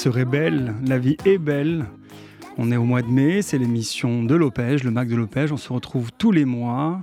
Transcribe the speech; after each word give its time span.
serait 0.00 0.24
belle, 0.24 0.72
la 0.86 0.98
vie 0.98 1.18
est 1.26 1.36
belle. 1.36 1.84
On 2.56 2.72
est 2.72 2.78
au 2.78 2.84
mois 2.84 3.02
de 3.02 3.08
mai, 3.08 3.42
c'est 3.42 3.58
l'émission 3.58 4.24
de 4.24 4.34
l'Opège, 4.34 4.82
le 4.82 4.90
Mac 4.90 5.08
de 5.08 5.14
l'Opège. 5.14 5.52
On 5.52 5.58
se 5.58 5.70
retrouve 5.70 6.10
tous 6.16 6.32
les 6.32 6.46
mois, 6.46 7.02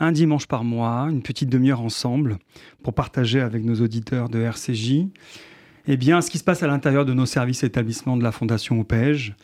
un 0.00 0.10
dimanche 0.10 0.46
par 0.48 0.64
mois, 0.64 1.06
une 1.12 1.22
petite 1.22 1.48
demi-heure 1.48 1.80
ensemble, 1.80 2.38
pour 2.82 2.92
partager 2.92 3.40
avec 3.40 3.62
nos 3.62 3.76
auditeurs 3.76 4.28
de 4.28 4.40
RCJ 4.40 5.06
eh 5.86 5.96
bien, 5.96 6.20
ce 6.20 6.28
qui 6.28 6.38
se 6.38 6.44
passe 6.44 6.64
à 6.64 6.66
l'intérieur 6.66 7.04
de 7.04 7.12
nos 7.12 7.24
services 7.24 7.62
et 7.62 7.66
établissements 7.66 8.16
de 8.16 8.24
la 8.24 8.32
Fondation 8.32 8.80
Opège. 8.80 9.36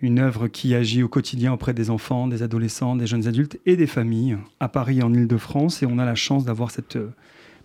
Une 0.00 0.18
œuvre 0.18 0.48
qui 0.48 0.74
agit 0.74 1.02
au 1.02 1.08
quotidien 1.08 1.52
auprès 1.52 1.74
des 1.74 1.90
enfants, 1.90 2.28
des 2.28 2.42
adolescents, 2.42 2.96
des 2.96 3.06
jeunes 3.06 3.28
adultes 3.28 3.58
et 3.66 3.76
des 3.76 3.86
familles 3.86 4.38
à 4.58 4.70
Paris 4.70 5.02
en 5.02 5.12
Ile-de-France. 5.12 5.82
Et 5.82 5.86
on 5.86 5.98
a 5.98 6.06
la 6.06 6.14
chance 6.14 6.46
d'avoir 6.46 6.70
cette 6.70 6.96
euh, 6.96 7.10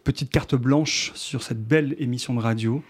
petite 0.04 0.30
carte 0.30 0.56
blanche 0.56 1.14
sur 1.16 1.42
cette 1.42 1.66
belle 1.66 1.96
émission 2.00 2.34
de 2.34 2.42
radio 2.42 2.84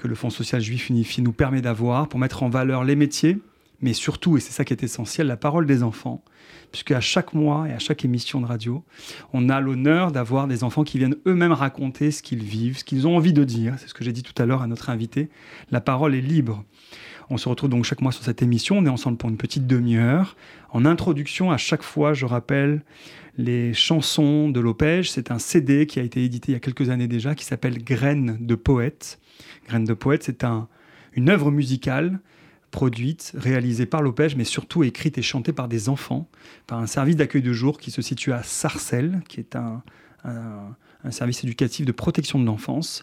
que 0.00 0.08
le 0.08 0.14
Fonds 0.14 0.30
social 0.30 0.62
juif 0.62 0.88
unifié 0.88 1.22
nous 1.22 1.32
permet 1.32 1.60
d'avoir 1.60 2.08
pour 2.08 2.18
mettre 2.18 2.42
en 2.42 2.48
valeur 2.48 2.84
les 2.84 2.96
métiers, 2.96 3.38
mais 3.82 3.92
surtout, 3.92 4.38
et 4.38 4.40
c'est 4.40 4.50
ça 4.50 4.64
qui 4.64 4.72
est 4.72 4.82
essentiel, 4.82 5.26
la 5.26 5.36
parole 5.36 5.66
des 5.66 5.82
enfants. 5.82 6.24
Puisque 6.72 6.92
à 6.92 7.00
chaque 7.00 7.34
mois 7.34 7.68
et 7.68 7.72
à 7.72 7.78
chaque 7.78 8.04
émission 8.04 8.40
de 8.40 8.46
radio, 8.46 8.82
on 9.32 9.48
a 9.48 9.60
l'honneur 9.60 10.10
d'avoir 10.10 10.46
des 10.46 10.64
enfants 10.64 10.84
qui 10.84 10.98
viennent 10.98 11.16
eux-mêmes 11.26 11.52
raconter 11.52 12.12
ce 12.12 12.22
qu'ils 12.22 12.42
vivent, 12.42 12.78
ce 12.78 12.84
qu'ils 12.84 13.06
ont 13.06 13.16
envie 13.16 13.32
de 13.32 13.44
dire. 13.44 13.74
C'est 13.78 13.88
ce 13.88 13.94
que 13.94 14.04
j'ai 14.04 14.12
dit 14.12 14.22
tout 14.22 14.40
à 14.40 14.46
l'heure 14.46 14.62
à 14.62 14.66
notre 14.66 14.88
invité. 14.88 15.28
La 15.70 15.80
parole 15.80 16.14
est 16.14 16.20
libre. 16.20 16.64
On 17.30 17.36
se 17.36 17.48
retrouve 17.48 17.70
donc 17.70 17.84
chaque 17.84 18.00
mois 18.00 18.10
sur 18.10 18.24
cette 18.24 18.42
émission. 18.42 18.78
On 18.78 18.86
est 18.86 18.90
ensemble 18.90 19.16
pour 19.16 19.30
une 19.30 19.36
petite 19.36 19.66
demi-heure. 19.66 20.36
En 20.70 20.84
introduction, 20.84 21.52
à 21.52 21.56
chaque 21.56 21.84
fois, 21.84 22.12
je 22.12 22.26
rappelle 22.26 22.82
les 23.38 23.72
chansons 23.72 24.48
de 24.48 24.58
l'Opège. 24.58 25.12
C'est 25.12 25.30
un 25.30 25.38
CD 25.38 25.86
qui 25.86 26.00
a 26.00 26.02
été 26.02 26.24
édité 26.24 26.50
il 26.50 26.54
y 26.54 26.56
a 26.56 26.60
quelques 26.60 26.90
années 26.90 27.06
déjà, 27.06 27.36
qui 27.36 27.44
s'appelle 27.44 27.82
Graines 27.84 28.36
de 28.40 28.54
poète. 28.56 29.20
Graines 29.68 29.84
de 29.84 29.94
poète, 29.94 30.24
c'est 30.24 30.42
un, 30.42 30.66
une 31.14 31.28
œuvre 31.30 31.52
musicale 31.52 32.18
produite, 32.72 33.32
réalisée 33.36 33.86
par 33.86 34.02
l'Opège, 34.02 34.34
mais 34.36 34.44
surtout 34.44 34.82
écrite 34.82 35.16
et 35.18 35.22
chantée 35.22 35.52
par 35.52 35.68
des 35.68 35.88
enfants, 35.88 36.28
par 36.66 36.78
un 36.78 36.86
service 36.86 37.16
d'accueil 37.16 37.42
de 37.42 37.52
jour 37.52 37.78
qui 37.78 37.90
se 37.90 38.02
situe 38.02 38.32
à 38.32 38.42
Sarcelles, 38.42 39.22
qui 39.28 39.40
est 39.40 39.56
un, 39.56 39.82
un 41.04 41.10
service 41.10 41.42
éducatif 41.44 41.86
de 41.86 41.92
protection 41.92 42.38
de 42.38 42.44
l'enfance, 42.44 43.02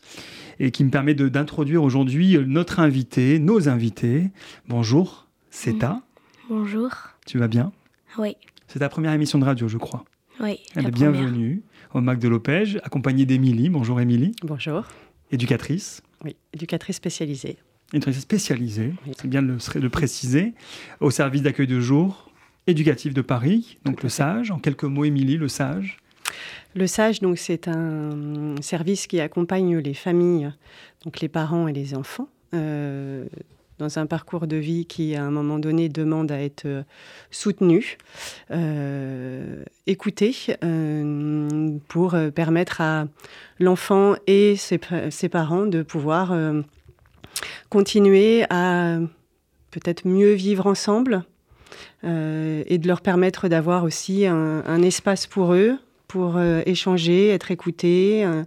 et 0.59 0.71
qui 0.71 0.83
me 0.83 0.89
permet 0.89 1.13
de- 1.15 1.29
d'introduire 1.29 1.83
aujourd'hui 1.83 2.37
notre 2.45 2.79
invité, 2.79 3.39
nos 3.39 3.69
invités. 3.69 4.29
Bonjour, 4.67 5.27
c'est 5.49 5.79
ta. 5.79 6.01
Bonjour. 6.49 6.89
Tu 7.25 7.37
vas 7.37 7.47
bien? 7.47 7.71
Oui, 8.17 8.35
C'est 8.67 8.79
ta 8.79 8.89
première 8.89 9.13
émission 9.13 9.39
de 9.39 9.45
radio, 9.45 9.67
je 9.67 9.77
crois. 9.77 10.03
oui. 10.39 10.59
Elle 10.75 10.83
la 10.83 10.89
est 10.89 10.91
première. 10.91 11.11
bienvenue 11.11 11.61
au 11.93 12.01
Mac 12.01 12.19
de 12.19 12.27
l'Opège, 12.27 12.79
accompagnée 12.83 13.25
d'Émilie. 13.25 13.69
Bonjour 13.69 13.99
Émilie, 14.01 14.33
Bonjour. 14.43 14.83
éducatrice. 15.31 16.01
Oui, 16.23 16.35
éducatrice 16.53 16.95
spécialisée. 16.97 17.57
éducatrice 17.93 18.21
spécialisée, 18.21 18.93
Oui. 19.05 19.13
c'est 19.19 19.27
bien 19.27 19.41
de 19.41 19.47
le, 19.47 19.79
le 19.81 19.89
préciser, 19.89 20.53
au 20.99 21.09
service 21.11 21.41
d'accueil 21.41 21.67
de 21.67 21.79
jour 21.79 22.31
éducatif 22.65 23.13
de 23.13 23.21
Paris, 23.21 23.77
donc 23.85 24.03
le. 24.03 24.09
SAGE. 24.09 24.51
En 24.51 24.59
quelques 24.59 24.83
mots, 24.83 25.05
Émilie, 25.05 25.37
le 25.37 25.47
SAGE. 25.47 25.97
Le 26.77 26.85
SAGE, 26.85 27.21
donc, 27.21 27.39
c'est 27.39 27.67
un 27.67 28.55
service 28.61 29.07
qui 29.07 29.19
accompagne 29.19 29.77
les 29.79 29.95
familles, 29.95 30.51
donc 31.03 31.21
les 31.21 31.27
parents 31.27 31.67
et 31.67 31.73
les 31.73 31.95
enfants, 31.95 32.27
euh, 32.53 33.25
dans 33.79 33.97
un 33.97 34.05
parcours 34.05 34.45
de 34.45 34.57
vie 34.57 34.85
qui, 34.85 35.15
à 35.15 35.23
un 35.23 35.31
moment 35.31 35.57
donné, 35.57 35.89
demande 35.89 36.31
à 36.31 36.39
être 36.39 36.65
euh, 36.67 36.83
soutenu, 37.31 37.97
euh, 38.51 39.63
écouté, 39.87 40.35
pour 41.87 42.15
permettre 42.35 42.81
à 42.81 43.07
l'enfant 43.59 44.13
et 44.27 44.55
ses, 44.55 44.77
pa- 44.77 45.09
ses 45.09 45.29
parents 45.29 45.65
de 45.65 45.81
pouvoir 45.81 46.35
continuer 47.69 48.45
à 48.51 48.99
peut-être 49.71 50.07
mieux 50.07 50.33
vivre 50.33 50.67
ensemble 50.67 51.23
et 52.03 52.77
de 52.77 52.87
leur 52.87 53.01
permettre 53.01 53.47
d'avoir 53.47 53.83
aussi 53.83 54.27
un 54.27 54.81
espace 54.83 55.25
pour 55.25 55.53
eux, 55.53 55.77
pour 56.07 56.37
euh, 56.37 56.61
échanger, 56.65 57.29
être 57.29 57.51
écoutés, 57.51 58.25
euh, 58.25 58.43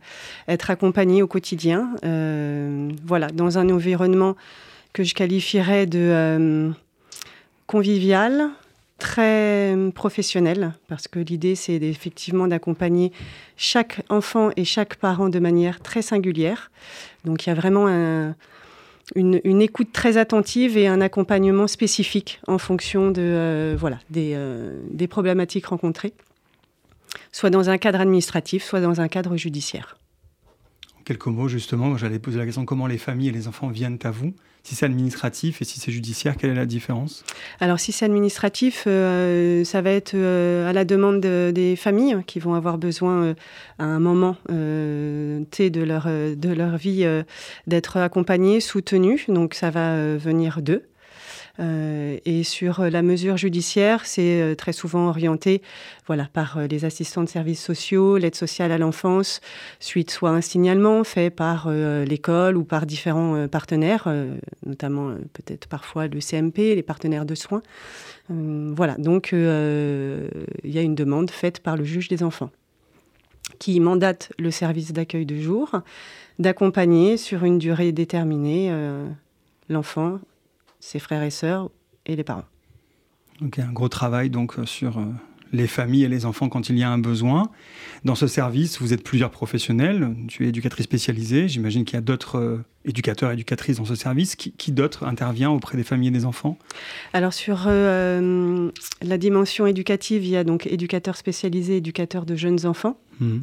être 0.48 0.70
accompagnés 0.70 1.22
au 1.22 1.26
quotidien. 1.26 1.90
Euh, 2.04 2.90
voilà, 3.04 3.28
dans 3.28 3.58
un 3.58 3.68
environnement 3.70 4.36
que 4.92 5.04
je 5.04 5.14
qualifierais 5.14 5.86
de 5.86 6.72
convivial, 7.66 8.48
très 8.98 9.76
professionnel, 9.94 10.72
parce 10.88 11.06
que 11.06 11.20
l'idée, 11.20 11.54
c'est 11.54 11.76
effectivement 11.76 12.48
d'accompagner 12.48 13.12
chaque 13.56 14.02
enfant 14.08 14.50
et 14.56 14.64
chaque 14.64 14.96
parent 14.96 15.28
de 15.28 15.38
manière 15.38 15.80
très 15.80 16.02
singulière. 16.02 16.72
Donc, 17.24 17.46
il 17.46 17.50
y 17.50 17.52
a 17.52 17.54
vraiment 17.54 17.86
un, 17.86 18.34
une, 19.14 19.62
écoute 19.62 19.92
très 19.92 20.16
attentive 20.16 20.76
et 20.76 20.88
un 20.88 21.00
accompagnement 21.00 21.68
spécifique 21.68 22.40
en 22.48 22.58
fonction 22.58 23.12
de, 23.12 23.76
voilà, 23.78 23.98
des 24.10 25.06
problématiques 25.08 25.66
rencontrées, 25.66 26.12
soit 27.32 27.50
dans 27.50 27.70
un 27.70 27.78
cadre 27.78 28.00
administratif, 28.00 28.64
soit 28.64 28.80
dans 28.80 29.00
un 29.00 29.08
cadre 29.08 29.36
judiciaire. 29.36 29.96
En 30.98 31.02
quelques 31.02 31.26
mots, 31.26 31.48
justement, 31.48 31.96
j'allais 31.96 32.18
poser 32.18 32.38
la 32.38 32.44
question 32.44 32.64
comment 32.64 32.86
les 32.86 32.98
familles 32.98 33.28
et 33.28 33.32
les 33.32 33.48
enfants 33.48 33.68
viennent 33.68 33.98
à 34.04 34.10
vous? 34.10 34.34
Si 34.62 34.74
c'est 34.74 34.84
administratif 34.84 35.62
et 35.62 35.64
si 35.64 35.80
c'est 35.80 35.90
judiciaire, 35.90 36.36
quelle 36.36 36.50
est 36.50 36.54
la 36.54 36.66
différence? 36.66 37.24
Alors 37.60 37.80
si 37.80 37.92
c'est 37.92 38.04
administratif, 38.04 38.84
euh, 38.86 39.64
ça 39.64 39.80
va 39.80 39.90
être 39.90 40.12
euh, 40.12 40.68
à 40.68 40.74
la 40.74 40.84
demande 40.84 41.22
de- 41.22 41.50
des 41.50 41.76
familles 41.76 42.18
qui 42.26 42.40
vont 42.40 42.52
avoir 42.52 42.76
besoin 42.76 43.22
euh, 43.22 43.34
à 43.78 43.84
un 43.86 44.00
moment 44.00 44.36
T 44.46 45.70
de 45.70 45.82
leur, 45.82 46.04
de 46.06 46.52
leur 46.52 46.76
vie 46.76 47.06
d'être 47.66 47.96
accompagnés, 47.96 48.60
soutenus. 48.60 49.30
Donc 49.30 49.54
ça 49.54 49.70
va 49.70 50.18
venir 50.18 50.60
d'eux. 50.60 50.89
Euh, 51.60 52.18
et 52.24 52.42
sur 52.42 52.80
euh, 52.80 52.90
la 52.90 53.02
mesure 53.02 53.36
judiciaire, 53.36 54.06
c'est 54.06 54.40
euh, 54.40 54.54
très 54.54 54.72
souvent 54.72 55.08
orienté 55.08 55.60
voilà, 56.06 56.26
par 56.32 56.66
les 56.66 56.84
assistants 56.84 57.22
de 57.22 57.28
services 57.28 57.62
sociaux, 57.62 58.16
l'aide 58.16 58.34
sociale 58.34 58.72
à 58.72 58.78
l'enfance, 58.78 59.40
suite 59.78 60.10
soit 60.10 60.30
à 60.30 60.32
un 60.32 60.40
signalement 60.40 61.04
fait 61.04 61.30
par 61.30 61.70
l'école 61.70 62.56
ou 62.56 62.64
par 62.64 62.84
différents 62.84 63.46
partenaires, 63.46 64.12
notamment 64.66 65.14
peut-être 65.32 65.68
parfois 65.68 66.08
le 66.08 66.18
CMP, 66.20 66.74
les 66.74 66.82
partenaires 66.82 67.24
de 67.24 67.36
soins. 67.36 67.62
Voilà, 68.28 68.96
donc 68.98 69.30
il 69.32 69.38
y 70.64 70.78
a 70.78 70.82
une 70.82 70.96
demande 70.96 71.30
faite 71.30 71.60
par 71.60 71.76
le 71.76 71.84
juge 71.84 72.08
des 72.08 72.24
enfants 72.24 72.50
qui 73.60 73.78
mandate 73.78 74.32
le 74.38 74.50
service 74.50 74.92
d'accueil 74.92 75.26
de 75.26 75.36
jour 75.36 75.80
d'accompagner 76.40 77.16
sur 77.18 77.44
une 77.44 77.58
durée 77.58 77.92
déterminée 77.92 78.72
l'enfant, 79.68 80.18
ses 80.80 80.98
frères 80.98 81.22
et 81.22 81.30
sœurs 81.30 81.70
et 82.06 82.16
les 82.16 82.24
parents. 82.24 82.44
A 83.40 83.62
un 83.62 83.72
gros 83.72 83.88
travail 83.88 84.28
donc, 84.28 84.58
euh, 84.58 84.66
sur 84.66 84.98
euh, 84.98 85.04
les 85.52 85.66
familles 85.66 86.04
et 86.04 86.08
les 86.08 86.26
enfants 86.26 86.48
quand 86.48 86.68
il 86.68 86.78
y 86.78 86.82
a 86.82 86.90
un 86.90 86.98
besoin. 86.98 87.50
Dans 88.04 88.14
ce 88.14 88.26
service, 88.26 88.80
vous 88.80 88.92
êtes 88.92 89.02
plusieurs 89.02 89.30
professionnels. 89.30 90.14
Tu 90.28 90.44
es 90.44 90.48
éducatrice 90.48 90.84
spécialisée. 90.84 91.48
J'imagine 91.48 91.84
qu'il 91.84 91.94
y 91.94 91.98
a 91.98 92.02
d'autres 92.02 92.38
euh, 92.38 92.64
éducateurs 92.84 93.30
et 93.30 93.34
éducatrices 93.34 93.76
dans 93.76 93.84
ce 93.84 93.94
service. 93.94 94.36
Qui, 94.36 94.52
qui 94.52 94.72
d'autre 94.72 95.04
intervient 95.04 95.50
auprès 95.50 95.76
des 95.76 95.84
familles 95.84 96.08
et 96.08 96.12
des 96.12 96.24
enfants? 96.24 96.56
Alors 97.12 97.32
sur 97.32 97.64
euh, 97.66 98.70
la 99.02 99.18
dimension 99.18 99.66
éducative, 99.66 100.24
il 100.24 100.30
y 100.30 100.36
a 100.36 100.44
donc 100.44 100.66
éducateur 100.66 101.16
spécialisé, 101.16 101.78
éducateur 101.78 102.24
de 102.26 102.36
jeunes 102.36 102.66
enfants. 102.66 102.98
Mhm. 103.20 103.42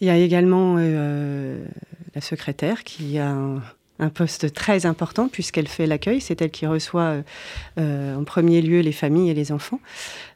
Il 0.00 0.06
y 0.08 0.10
a 0.10 0.16
également 0.16 0.76
euh, 0.78 1.64
la 2.14 2.20
secrétaire 2.20 2.82
qui 2.84 3.18
a 3.18 3.30
un, 3.30 3.62
un 4.04 4.10
poste 4.10 4.52
très 4.52 4.86
important 4.86 5.28
puisqu'elle 5.28 5.66
fait 5.68 5.86
l'accueil. 5.86 6.20
C'est 6.20 6.40
elle 6.42 6.50
qui 6.50 6.66
reçoit 6.66 7.02
euh, 7.02 7.22
euh, 7.78 8.16
en 8.16 8.24
premier 8.24 8.62
lieu 8.62 8.80
les 8.80 8.92
familles 8.92 9.30
et 9.30 9.34
les 9.34 9.50
enfants. 9.50 9.80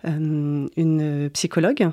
Euh, 0.06 0.66
une 0.76 1.30
psychologue. 1.32 1.88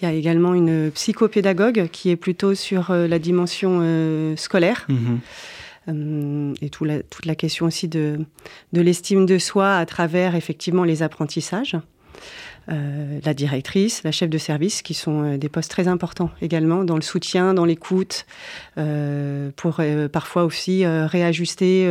Il 0.00 0.04
y 0.04 0.06
a 0.06 0.12
également 0.12 0.54
une 0.54 0.90
psychopédagogue 0.90 1.88
qui 1.92 2.10
est 2.10 2.16
plutôt 2.16 2.54
sur 2.54 2.92
la 2.92 3.18
dimension 3.18 4.34
scolaire. 4.36 4.86
Mhm. 4.88 5.20
Euh, 5.88 6.52
et 6.60 6.68
tout 6.68 6.84
la- 6.84 7.02
toute 7.02 7.24
la 7.24 7.34
question 7.34 7.64
aussi 7.64 7.88
de, 7.88 8.18
de 8.74 8.80
l'estime 8.82 9.24
de 9.24 9.38
soi 9.38 9.76
à 9.76 9.86
travers 9.86 10.34
effectivement 10.34 10.84
les 10.84 11.02
apprentissages. 11.02 11.76
Euh, 12.70 13.18
la 13.24 13.32
directrice, 13.32 14.02
la 14.04 14.12
chef 14.12 14.28
de 14.28 14.36
service, 14.36 14.82
qui 14.82 14.92
sont 14.92 15.22
euh, 15.22 15.36
des 15.38 15.48
postes 15.48 15.70
très 15.70 15.88
importants 15.88 16.30
également 16.42 16.84
dans 16.84 16.96
le 16.96 17.02
soutien, 17.02 17.54
dans 17.54 17.64
l'écoute, 17.64 18.26
euh, 18.76 19.50
pour 19.56 19.80
parfois 20.12 20.44
aussi 20.44 20.84
réajuster 20.86 21.86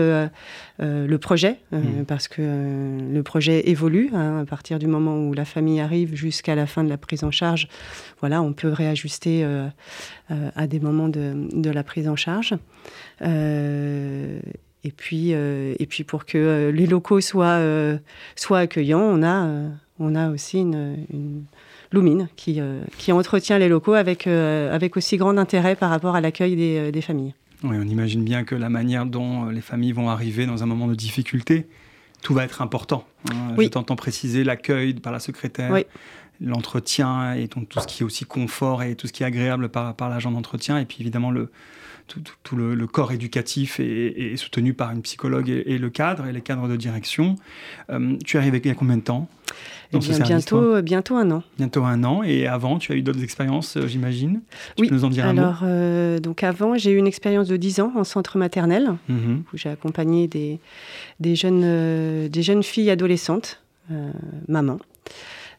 le 0.79 1.17
projet, 1.17 1.57
mmh. 1.71 2.03
parce 2.07 2.27
que 2.27 2.41
le 2.41 3.23
projet 3.23 3.69
évolue 3.69 4.09
hein, 4.13 4.41
à 4.41 4.45
partir 4.45 4.77
du 4.77 4.87
moment 4.87 5.17
où 5.17 5.33
la 5.33 5.45
famille 5.45 5.79
arrive 5.79 6.15
jusqu'à 6.15 6.55
la 6.55 6.67
fin 6.67 6.83
de 6.83 6.89
la 6.89 6.97
prise 6.97 7.23
en 7.23 7.31
charge. 7.31 7.67
Voilà, 8.19 8.41
on 8.41 8.53
peut 8.53 8.71
réajuster 8.71 9.45
à 10.29 10.67
des 10.67 10.79
moments 10.79 11.09
de, 11.09 11.47
de, 11.53 11.69
la 11.69 11.83
prise 11.83 12.07
en 12.07 12.15
charge. 12.15 12.53
Et 13.23 14.91
puis, 14.95 15.31
et 15.31 15.87
puis 15.89 16.03
pour 16.03 16.25
que 16.25 16.71
les 16.73 16.85
locaux 16.85 17.21
soient, 17.21 17.61
soient 18.35 18.59
accueillants, 18.59 19.01
on 19.01 19.23
a 19.23 19.69
on 19.99 20.15
a 20.15 20.29
aussi 20.29 20.59
une, 20.59 21.05
une 21.11 21.43
Lumine 21.91 22.27
qui, 22.35 22.59
euh, 22.59 22.81
qui, 22.97 23.11
entretient 23.11 23.57
les 23.57 23.69
locaux 23.69 23.93
avec, 23.93 24.27
euh, 24.27 24.73
avec 24.73 24.97
aussi 24.97 25.17
grand 25.17 25.37
intérêt 25.37 25.75
par 25.75 25.89
rapport 25.89 26.15
à 26.15 26.21
l'accueil 26.21 26.55
des, 26.55 26.77
euh, 26.77 26.91
des, 26.91 27.01
familles. 27.01 27.33
Oui, 27.63 27.77
on 27.79 27.87
imagine 27.87 28.23
bien 28.23 28.43
que 28.43 28.55
la 28.55 28.69
manière 28.69 29.05
dont 29.05 29.45
les 29.45 29.61
familles 29.61 29.93
vont 29.93 30.09
arriver 30.09 30.45
dans 30.45 30.63
un 30.63 30.65
moment 30.65 30.87
de 30.87 30.95
difficulté, 30.95 31.67
tout 32.21 32.33
va 32.33 32.43
être 32.43 32.61
important. 32.61 33.05
Hein. 33.31 33.53
Oui. 33.57 33.65
Je 33.65 33.69
t'entends 33.69 33.95
préciser 33.95 34.43
l'accueil 34.43 34.93
par 34.93 35.13
la 35.13 35.19
secrétaire, 35.19 35.75
l'entretien 36.41 37.33
et 37.33 37.47
donc, 37.47 37.69
tout 37.69 37.79
ce 37.79 37.87
qui 37.87 38.03
est 38.03 38.05
aussi 38.05 38.25
confort 38.25 38.83
et 38.83 38.95
tout 38.95 39.07
ce 39.07 39.13
qui 39.13 39.23
est 39.23 39.25
agréable 39.25 39.69
par, 39.69 39.95
par 39.95 40.09
l'agent 40.09 40.31
d'entretien, 40.31 40.77
et 40.77 40.85
puis 40.85 40.97
évidemment 41.01 41.31
le, 41.31 41.49
tout, 42.07 42.55
le, 42.55 42.87
corps 42.87 43.11
éducatif 43.11 43.79
est, 43.79 44.35
soutenu 44.37 44.73
par 44.73 44.91
une 44.91 45.01
psychologue 45.01 45.49
et, 45.49 45.77
le 45.77 45.89
cadre 45.89 46.25
et 46.25 46.31
les 46.31 46.41
cadres 46.41 46.67
de 46.67 46.75
direction. 46.75 47.35
Euh, 47.89 48.15
tu 48.25 48.37
es 48.37 48.39
arrivé 48.39 48.61
il 48.63 48.67
y 48.67 48.71
a 48.71 48.75
combien 48.75 48.97
de 48.97 49.01
temps 49.01 49.27
eh 49.93 49.99
bien, 49.99 50.19
bientôt, 50.19 50.81
bientôt 50.81 51.15
un 51.15 51.31
an. 51.31 51.43
Bientôt 51.57 51.85
un 51.85 52.03
an. 52.03 52.21
Et 52.21 52.45
avant, 52.45 52.77
tu 52.77 52.91
as 52.91 52.95
eu 52.95 53.01
d'autres 53.01 53.23
expériences, 53.23 53.77
euh, 53.77 53.87
j'imagine? 53.87 54.41
Tu 54.75 54.83
oui. 54.83 54.89
peux 54.89 54.95
nous 54.95 55.05
en 55.05 55.09
dire 55.09 55.25
un 55.25 55.37
Alors, 55.37 55.61
euh, 55.63 56.19
donc 56.19 56.43
avant, 56.43 56.77
j'ai 56.77 56.91
eu 56.91 56.97
une 56.97 57.07
expérience 57.07 57.47
de 57.47 57.55
10 57.55 57.79
ans 57.79 57.93
en 57.95 58.03
centre 58.03 58.37
maternel, 58.37 58.95
mhm. 59.07 59.43
où 59.53 59.57
j'ai 59.57 59.69
accompagné 59.69 60.27
des, 60.27 60.59
des, 61.21 61.35
jeunes, 61.35 62.27
des 62.27 62.41
jeunes 62.41 62.63
filles 62.63 62.89
adolescentes, 62.89 63.61
maman. 64.49 64.79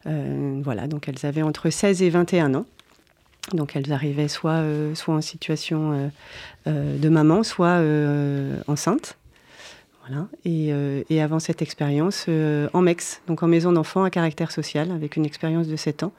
Voilà, 0.05 0.87
donc 0.87 1.07
elles 1.07 1.25
avaient 1.25 1.41
entre 1.41 1.69
16 1.69 2.01
et 2.01 2.09
21 2.09 2.55
ans. 2.55 2.65
Donc 3.53 3.75
elles 3.75 3.91
arrivaient 3.91 4.27
soit, 4.27 4.51
euh, 4.51 4.93
soit 4.95 5.15
en 5.15 5.21
situation 5.21 5.93
euh, 5.93 6.07
euh, 6.67 6.97
de 6.97 7.09
maman, 7.09 7.43
soit 7.43 7.81
enceinte. 8.67 9.17
Voilà. 10.07 10.27
Et, 10.43 10.71
et, 11.09 11.21
avant 11.21 11.39
cette 11.39 11.61
expérience, 11.61 12.27
en 12.73 12.81
MEX, 12.81 13.21
donc 13.27 13.43
en 13.43 13.47
maison 13.47 13.71
d'enfants 13.71 14.03
à 14.03 14.09
caractère 14.09 14.51
social, 14.51 14.89
avec 14.91 15.17
une 15.17 15.25
expérience 15.25 15.67
de 15.67 15.75
7 15.75 16.01
ans. 16.01 16.13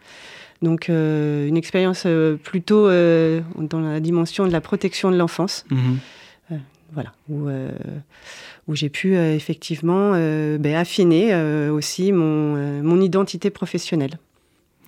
Donc 0.63 0.89
une 0.89 1.57
expérience 1.57 2.07
plutôt 2.45 2.87
dans 2.87 3.81
la 3.81 3.99
dimension 3.99 4.47
de 4.47 4.53
la 4.53 4.61
protection 4.61 5.11
de 5.11 5.17
l'enfance. 5.17 5.65
Mhm. 5.71 5.99
Voilà, 6.93 7.13
où, 7.29 7.49
où 8.67 8.75
j'ai 8.75 8.89
pu 8.89 9.17
effectivement 9.17 10.13
ben, 10.13 10.75
affiner 10.75 11.35
aussi 11.71 12.13
mon, 12.13 12.83
mon 12.83 13.01
identité 13.01 13.51
professionnelle. 13.51 14.19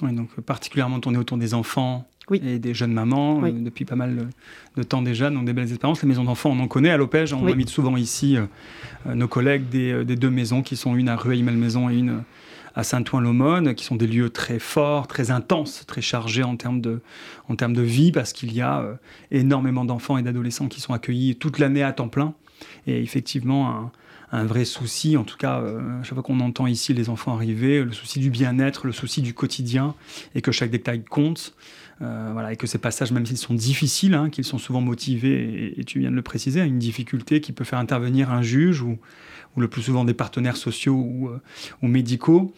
Oui, 0.02 0.12
donc 0.12 0.28
particulièrement 0.40 1.00
tourné 1.00 1.18
autour 1.18 1.38
des 1.38 1.54
enfants, 1.54 2.08
et 2.32 2.58
des 2.58 2.74
jeunes 2.74 2.92
mamans 2.92 3.42
euh, 3.44 3.50
depuis 3.50 3.84
pas 3.84 3.96
mal 3.96 4.28
de 4.76 4.82
temps 4.82 5.02
déjà, 5.02 5.30
donc 5.30 5.44
des 5.44 5.52
belles 5.52 5.70
expériences. 5.70 6.02
Les 6.02 6.08
maisons 6.08 6.24
d'enfants, 6.24 6.50
on 6.50 6.60
en 6.60 6.68
connaît 6.68 6.90
à 6.90 6.96
Lopège. 6.96 7.32
On 7.32 7.46
invite 7.46 7.68
souvent 7.68 7.96
ici 7.96 8.36
euh, 8.36 8.44
euh, 9.06 9.14
nos 9.14 9.28
collègues 9.28 9.68
des, 9.68 10.04
deux 10.04 10.30
maisons 10.30 10.62
qui 10.62 10.76
sont 10.76 10.96
une 10.96 11.08
à 11.08 11.16
Rueil-Malmaison 11.16 11.90
et 11.90 11.96
une 11.96 12.22
à 12.74 12.84
Saint-Ouen-l'Aumône, 12.84 13.74
qui 13.74 13.84
sont 13.84 13.96
des 13.96 14.06
lieux 14.06 14.30
très 14.30 14.58
forts, 14.58 15.06
très 15.06 15.30
intenses, 15.30 15.84
très 15.86 16.00
chargés 16.00 16.42
en 16.42 16.56
termes 16.56 16.80
de, 16.80 17.00
en 17.48 17.56
termes 17.56 17.74
de 17.74 17.82
vie, 17.82 18.12
parce 18.12 18.32
qu'il 18.32 18.52
y 18.52 18.60
a 18.60 18.98
énormément 19.30 19.84
d'enfants 19.84 20.18
et 20.18 20.22
d'adolescents 20.22 20.68
qui 20.68 20.80
sont 20.80 20.94
accueillis 20.94 21.36
toute 21.36 21.58
l'année 21.58 21.82
à 21.82 21.92
temps 21.92 22.08
plein. 22.08 22.34
Et 22.86 23.02
effectivement, 23.02 23.70
un, 23.70 23.92
un 24.32 24.44
vrai 24.44 24.64
souci, 24.64 25.18
en 25.18 25.24
tout 25.24 25.36
cas, 25.36 25.60
euh, 25.60 26.00
à 26.00 26.02
chaque 26.02 26.14
fois 26.14 26.22
qu'on 26.22 26.40
entend 26.40 26.66
ici 26.66 26.94
les 26.94 27.10
enfants 27.10 27.34
arriver, 27.34 27.84
le 27.84 27.92
souci 27.92 28.18
du 28.18 28.30
bien-être, 28.30 28.86
le 28.86 28.92
souci 28.92 29.20
du 29.20 29.34
quotidien, 29.34 29.94
et 30.34 30.40
que 30.40 30.50
chaque 30.50 30.70
détail 30.70 31.04
compte. 31.04 31.54
Euh, 32.00 32.30
voilà, 32.32 32.52
et 32.52 32.56
que 32.56 32.66
ces 32.66 32.78
passages, 32.78 33.12
même 33.12 33.26
s'ils 33.26 33.36
sont 33.36 33.54
difficiles, 33.54 34.14
hein, 34.14 34.30
qu'ils 34.30 34.44
sont 34.44 34.58
souvent 34.58 34.80
motivés, 34.80 35.78
et, 35.78 35.84
tu 35.84 36.00
viens 36.00 36.10
de 36.10 36.16
le 36.16 36.22
préciser, 36.22 36.60
à 36.60 36.64
une 36.64 36.78
difficulté 36.78 37.40
qui 37.40 37.52
peut 37.52 37.62
faire 37.62 37.78
intervenir 37.78 38.32
un 38.32 38.42
juge 38.42 38.80
ou, 38.80 38.98
ou 39.56 39.60
le 39.60 39.68
plus 39.68 39.82
souvent 39.82 40.04
des 40.04 40.14
partenaires 40.14 40.56
sociaux 40.56 40.94
ou, 40.94 41.28
euh, 41.28 41.40
ou 41.82 41.88
médicaux. 41.88 42.52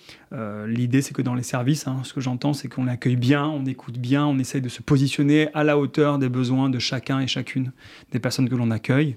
L'idée, 0.66 1.00
c'est 1.00 1.14
que 1.14 1.22
dans 1.22 1.36
les 1.36 1.44
services, 1.44 1.86
hein, 1.86 2.00
ce 2.02 2.12
que 2.12 2.20
j'entends, 2.20 2.54
c'est 2.54 2.66
qu'on 2.66 2.88
accueille 2.88 3.14
bien, 3.14 3.46
on 3.46 3.64
écoute 3.66 3.98
bien, 3.98 4.26
on 4.26 4.36
essaye 4.40 4.60
de 4.60 4.68
se 4.68 4.82
positionner 4.82 5.48
à 5.54 5.62
la 5.62 5.78
hauteur 5.78 6.18
des 6.18 6.28
besoins 6.28 6.68
de 6.68 6.80
chacun 6.80 7.20
et 7.20 7.28
chacune 7.28 7.70
des 8.10 8.18
personnes 8.18 8.48
que 8.48 8.56
l'on 8.56 8.72
accueille. 8.72 9.16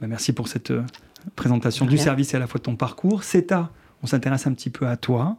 Ben, 0.00 0.06
merci 0.06 0.32
pour 0.32 0.48
cette 0.48 0.72
présentation 1.36 1.84
du 1.84 1.98
service 1.98 2.32
et 2.32 2.36
à 2.36 2.40
la 2.40 2.46
fois 2.46 2.58
de 2.58 2.64
ton 2.64 2.76
parcours. 2.76 3.24
CETA, 3.24 3.70
on 4.02 4.06
s'intéresse 4.06 4.46
un 4.46 4.54
petit 4.54 4.70
peu 4.70 4.86
à 4.86 4.96
toi. 4.96 5.36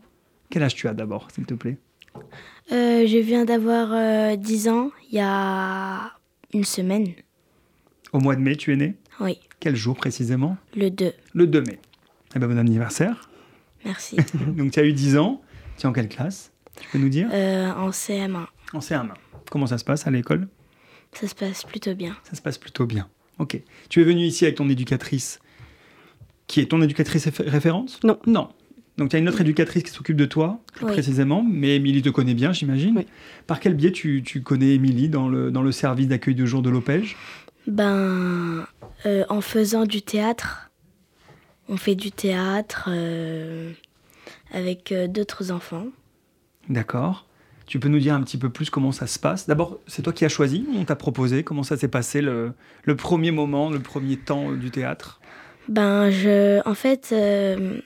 Quel 0.50 0.64
âge 0.64 0.76
tu 0.76 0.88
as 0.88 0.94
d'abord, 0.94 1.28
s'il 1.32 1.46
te 1.46 1.54
plaît? 1.54 1.78
Euh, 2.72 3.06
Je 3.06 3.18
viens 3.18 3.46
d'avoir 3.46 4.38
10 4.38 4.68
euh, 4.68 4.72
ans, 4.72 4.92
il 5.12 5.18
y 5.18 5.22
a 5.22 6.12
une 6.54 6.64
semaine. 6.64 7.08
Au 8.16 8.22
mois 8.22 8.38
de 8.38 8.40
mai, 8.40 8.56
tu 8.56 8.72
es 8.72 8.78
né 8.78 8.96
Oui. 9.20 9.40
Quel 9.60 9.76
jour 9.76 9.98
précisément 9.98 10.56
Le 10.74 10.90
2. 10.90 11.12
Le 11.34 11.48
2 11.48 11.62
mai. 11.64 11.80
Eh 12.34 12.40
bien, 12.40 12.48
bon 12.48 12.58
anniversaire. 12.58 13.30
Merci. 13.84 14.16
Donc, 14.56 14.72
tu 14.72 14.80
as 14.80 14.86
eu 14.86 14.94
10 14.94 15.18
ans. 15.18 15.42
Tu 15.78 15.84
es 15.84 15.86
en 15.86 15.92
quelle 15.92 16.08
classe 16.08 16.54
Tu 16.80 16.88
peux 16.88 16.98
nous 16.98 17.10
dire 17.10 17.28
euh, 17.34 17.74
En 17.74 17.90
CM1. 17.90 18.46
En 18.72 18.80
CM1. 18.80 19.10
Comment 19.52 19.68
ça 19.68 19.78
se 19.78 19.84
passe 19.84 20.08
à 20.08 20.12
l'école? 20.12 20.48
Ça 21.12 21.28
se 21.28 21.36
passe 21.36 21.66
plutôt 21.66 21.94
bien. 21.94 22.16
Ça 22.24 22.38
se 22.38 22.42
passe 22.42 22.58
plutôt 22.58 22.86
bien. 22.86 23.10
Ok. 23.38 23.62
Tu 23.90 24.00
es 24.00 24.06
venu 24.06 24.22
ici 24.22 24.46
avec 24.46 24.56
ton 24.56 24.70
éducatrice 24.70 25.42
qui 26.48 26.62
est 26.62 26.68
ton 26.68 26.82
éducatrice 26.82 27.28
référente? 27.40 28.00
Non. 28.06 28.18
Non. 28.26 28.48
Donc, 28.98 29.10
tu 29.10 29.18
as 29.18 29.20
une 29.20 29.28
autre 29.28 29.42
éducatrice 29.42 29.84
qui 29.84 29.92
s'occupe 29.92 30.16
de 30.16 30.26
toi, 30.26 30.62
plus 30.74 30.86
précisément, 30.86 31.44
mais 31.44 31.76
Émilie 31.76 32.02
te 32.02 32.08
connaît 32.08 32.34
bien, 32.34 32.54
j'imagine. 32.54 32.96
Oui. 32.96 33.06
Par 33.46 33.60
quel 33.60 33.74
biais 33.74 33.92
tu, 33.92 34.24
tu 34.24 34.42
connais 34.42 34.74
Émilie 34.76 35.10
dans 35.10 35.28
le, 35.28 35.52
dans 35.52 35.64
le 35.64 35.74
service 35.74 36.08
d'accueil 36.08 36.34
de 36.34 36.46
jour 36.46 36.62
de 36.62 36.70
l'Opège? 36.70 37.18
Ben, 37.68 38.68
euh, 39.06 39.26
en 39.30 39.42
faisant 39.42 39.86
du 39.86 40.02
théâtre. 40.02 40.72
On 41.68 41.78
fait 41.78 41.96
du 41.96 42.12
théâtre 42.12 42.90
euh, 42.92 43.72
avec 44.52 44.92
euh, 44.92 45.08
d'autres 45.08 45.52
enfants. 45.52 45.88
D'accord. 46.70 47.26
Tu 47.66 47.80
peux 47.80 47.90
nous 47.90 48.00
dire 48.00 48.14
un 48.14 48.22
petit 48.22 48.38
peu 48.38 48.50
plus 48.50 48.70
comment 48.70 48.92
ça 48.92 49.08
se 49.08 49.18
passe? 49.18 49.48
D'abord, 49.48 49.80
c'est 49.88 50.04
toi 50.04 50.14
qui 50.14 50.24
as 50.26 50.30
choisi, 50.30 50.68
on 50.78 50.86
t'a 50.86 50.96
proposé 50.96 51.44
Comment 51.44 51.64
ça 51.64 51.78
s'est 51.78 51.88
passé 51.88 52.22
le, 52.22 52.54
le, 52.84 52.96
premier 52.96 53.32
moment, 53.32 53.72
le 53.72 53.80
premier 53.80 54.18
temps 54.18 54.52
du 54.52 54.70
théâtre? 54.70 55.20
Ben, 55.68 56.12
je, 56.12 56.62
en 56.68 56.76
fait, 56.76 57.10
euh, 57.12 57.80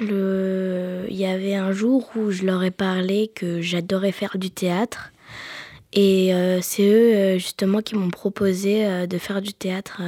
le, 0.00 1.06
il 1.08 1.16
y 1.16 1.26
avait 1.26 1.54
un 1.54 1.72
jour 1.72 2.10
où 2.14 2.30
je 2.30 2.44
leur 2.44 2.62
ai 2.62 2.70
parlé 2.70 3.32
que 3.34 3.60
j'adorais 3.60 4.12
faire 4.12 4.38
du 4.38 4.50
théâtre. 4.50 5.11
Et 5.92 6.34
euh, 6.34 6.60
c'est 6.62 6.86
eux, 6.86 7.14
euh, 7.14 7.32
justement, 7.34 7.80
qui 7.80 7.94
m'ont 7.94 8.10
proposé 8.10 9.06
de 9.06 9.18
faire 9.18 9.42
du 9.42 9.52
théâtre 9.52 10.02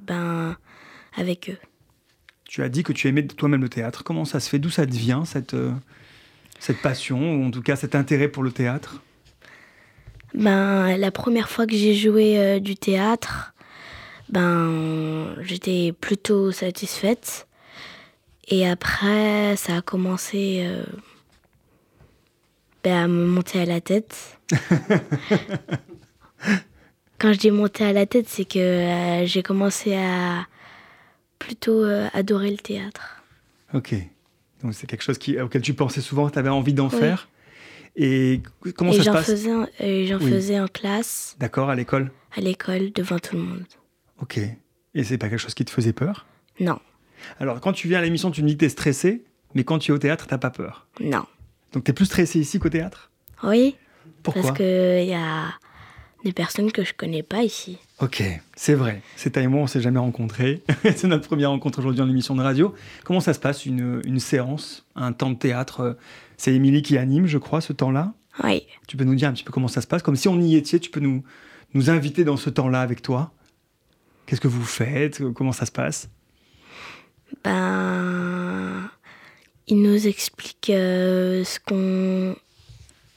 ben, 0.00 0.56
avec 1.16 1.50
eux. 1.50 1.58
Tu 2.44 2.62
as 2.62 2.68
dit 2.68 2.82
que 2.82 2.92
tu 2.92 3.08
aimais 3.08 3.26
toi-même 3.26 3.62
le 3.62 3.68
théâtre. 3.68 4.02
Comment 4.04 4.24
ça 4.24 4.40
se 4.40 4.48
fait? 4.48 4.58
D'où 4.58 4.70
ça 4.70 4.86
te 4.86 4.94
vient, 4.94 5.24
cette, 5.24 5.54
cette 6.58 6.80
passion, 6.80 7.34
ou 7.34 7.44
en 7.44 7.50
tout 7.50 7.62
cas 7.62 7.76
cet 7.76 7.94
intérêt 7.94 8.28
pour 8.28 8.42
le 8.42 8.50
théâtre? 8.50 9.02
Ben, 10.34 10.96
La 10.96 11.10
première 11.10 11.50
fois 11.50 11.66
que 11.66 11.76
j'ai 11.76 11.94
joué 11.94 12.58
du 12.60 12.74
théâtre, 12.74 13.52
ben, 14.30 15.34
j'étais 15.42 15.92
plutôt 15.92 16.50
satisfaite. 16.52 17.48
Et 18.50 18.66
après, 18.66 19.56
ça 19.56 19.76
a 19.76 19.82
commencé 19.82 20.62
euh, 20.64 20.82
à 22.90 23.08
me 23.08 23.26
monter 23.26 23.60
à 23.60 23.64
la 23.64 23.80
tête. 23.80 24.38
Quand 27.18 27.32
je 27.32 27.38
dis 27.38 27.50
monter 27.50 27.84
à 27.84 27.92
la 27.92 28.06
tête, 28.06 28.28
c'est 28.28 28.44
que 28.44 28.58
euh, 28.58 29.26
j'ai 29.26 29.42
commencé 29.42 29.96
à 29.96 30.46
plutôt 31.38 31.82
euh, 31.84 32.08
adorer 32.12 32.50
le 32.50 32.58
théâtre. 32.58 33.22
Ok. 33.74 33.94
Donc 34.62 34.74
c'est 34.74 34.86
quelque 34.86 35.02
chose 35.02 35.18
qui, 35.18 35.40
auquel 35.40 35.62
tu 35.62 35.74
pensais 35.74 36.00
souvent, 36.00 36.30
tu 36.30 36.38
avais 36.38 36.48
envie 36.48 36.72
d'en 36.74 36.90
faire. 36.90 37.28
Et 37.96 38.42
comment 38.76 38.92
ça 38.92 39.02
se 39.02 39.10
passe 39.10 39.30
J'en 40.08 40.20
faisais 40.20 40.60
en 40.60 40.68
classe. 40.68 41.36
D'accord, 41.40 41.70
à 41.70 41.74
l'école 41.74 42.12
À 42.36 42.40
l'école, 42.40 42.92
devant 42.92 43.18
tout 43.18 43.36
le 43.36 43.42
monde. 43.42 43.64
Ok. 44.20 44.38
Et 44.94 45.04
c'est 45.04 45.18
pas 45.18 45.28
quelque 45.28 45.40
chose 45.40 45.54
qui 45.54 45.64
te 45.64 45.70
faisait 45.70 45.92
peur? 45.92 46.26
Non. 46.60 46.78
Alors, 47.40 47.60
quand 47.60 47.72
tu 47.72 47.88
viens 47.88 47.98
à 47.98 48.02
l'émission, 48.02 48.30
tu 48.30 48.42
me 48.42 48.48
dis 48.48 48.54
que 48.54 48.60
tu 48.60 48.64
es 48.66 48.68
stressé, 48.68 49.24
mais 49.54 49.64
quand 49.64 49.78
tu 49.78 49.90
es 49.90 49.94
au 49.94 49.98
théâtre, 49.98 50.26
t'as 50.28 50.38
pas 50.38 50.50
peur? 50.50 50.86
Non. 51.00 51.24
Donc, 51.72 51.84
tu 51.84 51.90
es 51.90 51.94
plus 51.94 52.06
stressé 52.06 52.38
ici 52.40 52.58
qu'au 52.58 52.68
théâtre? 52.68 53.10
Oui. 53.42 53.76
Pourquoi? 54.22 54.42
Parce 54.42 54.56
qu'il 54.56 55.06
y 55.06 55.14
a 55.14 55.54
Des 56.24 56.32
personnes 56.32 56.72
que 56.72 56.84
je 56.84 56.94
connais 56.94 57.22
pas 57.22 57.42
ici. 57.42 57.78
Ok, 58.00 58.22
c'est 58.56 58.74
vrai. 58.74 59.02
C'est 59.16 59.36
et 59.36 59.46
moi, 59.46 59.62
on 59.62 59.66
s'est 59.66 59.80
jamais 59.80 59.98
rencontrés. 59.98 60.62
c'est 60.82 61.04
notre 61.04 61.26
première 61.26 61.50
rencontre 61.50 61.78
aujourd'hui 61.78 62.00
en 62.00 62.08
émission 62.08 62.34
de 62.34 62.42
radio. 62.42 62.74
Comment 63.04 63.20
ça 63.20 63.34
se 63.34 63.40
passe, 63.40 63.66
une, 63.66 64.00
une 64.04 64.20
séance, 64.20 64.86
un 64.94 65.12
temps 65.12 65.30
de 65.30 65.36
théâtre? 65.36 65.96
C'est 66.36 66.54
Émilie 66.54 66.82
qui 66.82 66.96
anime, 66.96 67.26
je 67.26 67.38
crois, 67.38 67.60
ce 67.60 67.72
temps-là 67.72 68.14
Oui. 68.44 68.66
Tu 68.86 68.96
peux 68.96 69.04
nous 69.04 69.14
dire 69.14 69.28
un 69.28 69.32
petit 69.32 69.44
peu 69.44 69.52
comment 69.52 69.68
ça 69.68 69.80
se 69.80 69.86
passe? 69.86 70.02
Comme 70.02 70.16
si 70.16 70.28
on 70.28 70.40
y 70.40 70.56
était, 70.56 70.78
tu 70.78 70.90
peux 70.90 71.00
nous, 71.00 71.22
nous 71.74 71.90
inviter 71.90 72.24
dans 72.24 72.36
ce 72.36 72.50
temps-là 72.50 72.80
avec 72.80 73.02
toi? 73.02 73.32
Qu'est-ce 74.26 74.40
que 74.40 74.48
vous 74.48 74.64
faites? 74.64 75.22
Comment 75.32 75.52
ça 75.52 75.66
se 75.66 75.72
passe? 75.72 76.08
Ben, 77.44 78.90
il 79.68 79.82
nous 79.82 80.06
explique 80.06 80.70
euh, 80.70 81.44
ce 81.44 81.60
qu'on. 81.60 82.36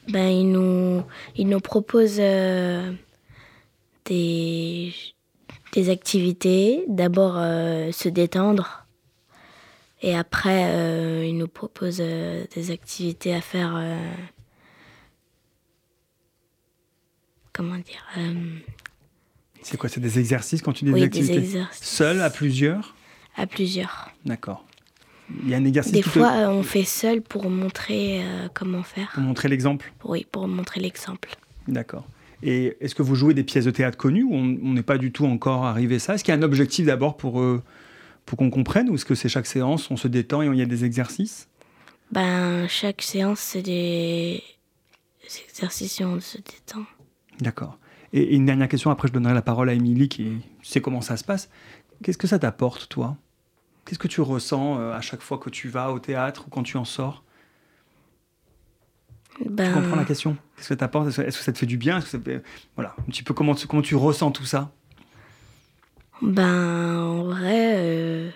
Ben, 0.10 0.28
il 0.28 0.52
nous, 0.52 1.04
il 1.36 1.48
nous 1.48 1.60
propose 1.60 2.18
euh, 2.20 2.92
des, 4.06 4.94
des 5.74 5.90
activités. 5.90 6.84
D'abord, 6.88 7.36
euh, 7.38 7.92
se 7.92 8.10
détendre. 8.10 8.86
Et 10.04 10.16
après, 10.16 11.28
il 11.30 11.38
nous 11.38 11.48
propose 11.48 11.98
des 11.98 12.72
activités 12.72 13.36
à 13.36 13.42
faire. 13.42 13.80
comment 17.54 17.78
dire 17.78 18.04
c'est 19.62 19.78
quoi 19.78 19.90
C'est 19.90 20.00
des 20.00 20.18
exercices 20.18 20.64
quand 20.64 20.74
tu 20.74 20.86
dis 20.86 20.92
oui, 20.92 21.02
des 21.02 21.06
activités? 21.06 21.34
des 21.36 21.46
exercices. 21.46 21.88
Seul, 21.88 22.22
à 22.22 22.32
plusieurs? 22.32 22.96
À 23.38 23.46
plusieurs. 23.46 24.10
D'accord. 24.26 24.66
Il 25.44 25.50
y 25.50 25.54
a 25.54 25.58
un 25.58 25.66
exercice. 25.66 25.94
Des 25.94 26.02
fois, 26.02 26.32
euh, 26.34 26.50
on 26.50 26.64
fait 26.64 26.84
seul 26.84 27.22
pour 27.22 27.50
montrer 27.50 28.24
euh, 28.24 28.48
comment 28.54 28.84
faire. 28.84 29.12
Pour 29.14 29.24
montrer 29.24 29.50
l'exemple? 29.50 29.92
Oui, 30.04 30.26
pour 30.32 30.48
montrer 30.48 30.80
l'exemple. 30.82 31.30
D'accord. 31.68 32.08
Et 32.44 32.78
est-ce 32.82 32.96
que 32.96 33.04
vous 33.04 33.16
jouez 33.16 33.34
des 33.34 33.44
pièces 33.44 33.66
de 33.66 33.72
théâtre 33.72 33.98
connues 33.98 34.24
ou 34.24 34.34
on 34.34 34.74
n'est 34.74 34.84
pas 34.84 34.98
du 34.98 35.12
tout 35.12 35.26
encore 35.26 35.66
arrivé 35.66 35.96
à 35.96 36.00
ça? 36.00 36.16
Est-ce 36.16 36.24
qu'il 36.24 36.34
y 36.34 36.38
a 36.38 36.40
un 36.40 36.44
objectif 36.44 36.86
d'abord 36.86 37.16
pour, 37.16 37.40
euh, 37.40 37.62
pour 38.26 38.38
qu'on 38.38 38.50
comprenne 38.50 38.90
ou 38.90 38.96
est-ce 38.96 39.06
que 39.06 39.16
c'est 39.16 39.30
chaque 39.30 39.46
séance, 39.46 39.92
on 39.92 39.98
se 39.98 40.08
détend 40.08 40.42
et 40.42 40.48
il 40.48 40.56
y 40.56 40.62
a 40.62 40.66
des 40.66 40.84
exercices? 40.84 41.48
Ben, 42.12 42.68
chaque 42.68 43.02
séance, 43.02 43.40
c'est 43.40 43.62
des 43.62 44.44
exercices 45.48 46.02
et 46.02 46.06
on 46.06 46.20
se 46.20 46.38
détend. 46.38 46.84
D'accord. 47.40 47.78
Et, 48.12 48.36
une 48.36 48.46
dernière 48.46 48.68
question, 48.68 48.90
après 48.90 49.08
je 49.08 49.14
donnerai 49.14 49.34
la 49.34 49.42
parole 49.42 49.70
à 49.70 49.74
Émilie 49.74 50.10
qui 50.10 50.42
sait 50.64 50.82
comment 50.82 51.02
ça 51.02 51.18
se 51.18 51.24
passe. 51.24 51.50
Qu'est-ce 52.04 52.18
que 52.18 52.28
ça 52.28 52.40
t'apporte, 52.40 52.90
toi? 52.90 53.18
Qu'est-ce 53.86 54.00
que 54.00 54.08
tu 54.08 54.22
ressens 54.22 54.80
euh, 54.80 54.94
à 54.94 55.02
chaque 55.02 55.22
fois 55.22 55.38
que 55.38 55.50
tu 55.50 55.70
vas 55.70 55.92
au 55.92 56.00
théâtre 56.00 56.46
ou 56.48 56.50
quand 56.50 56.64
tu 56.64 56.78
en 56.78 56.86
sors? 56.86 57.24
Ben... 59.46 59.74
Tu 59.74 59.82
comprends 59.82 59.96
la 59.96 60.06
question? 60.06 60.34
Qu'est-ce 60.56 60.68
que 60.70 60.74
ça 60.74 60.76
t'apporte 60.76 61.08
Est-ce 61.08 61.38
que 61.38 61.44
ça 61.44 61.52
te 61.52 61.58
fait 61.58 61.66
du 61.66 61.78
bien? 61.78 62.00
Voilà, 62.76 62.96
un 63.00 63.04
petit 63.04 63.24
peu 63.24 63.34
comment 63.34 63.56
tu, 63.56 63.68
comment 63.68 63.82
tu 63.82 63.96
ressens 63.96 64.32
tout 64.32 64.46
ça? 64.46 64.72
Ben, 66.22 66.98
en 67.00 67.24
vrai... 67.24 67.74
Euh... 67.78 68.30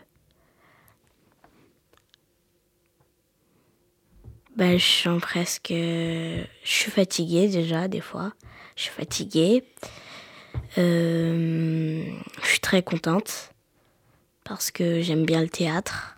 Ben, 4.56 4.80
je 4.80 4.86
sens 4.86 5.22
presque... 5.22 5.72
Je 5.72 6.46
suis 6.64 6.92
fatiguée 6.92 7.50
déjà, 7.50 7.88
des 7.88 8.02
fois. 8.02 8.34
Je 8.76 8.84
suis 8.84 8.92
fatiguée. 8.92 9.64
Euh, 10.78 12.04
je 12.42 12.48
suis 12.48 12.60
très 12.60 12.82
contente 12.82 13.55
parce 14.46 14.72
que 14.72 15.02
j'aime 15.02 15.26
bien 15.26 15.42
le 15.42 15.50
théâtre. 15.50 16.18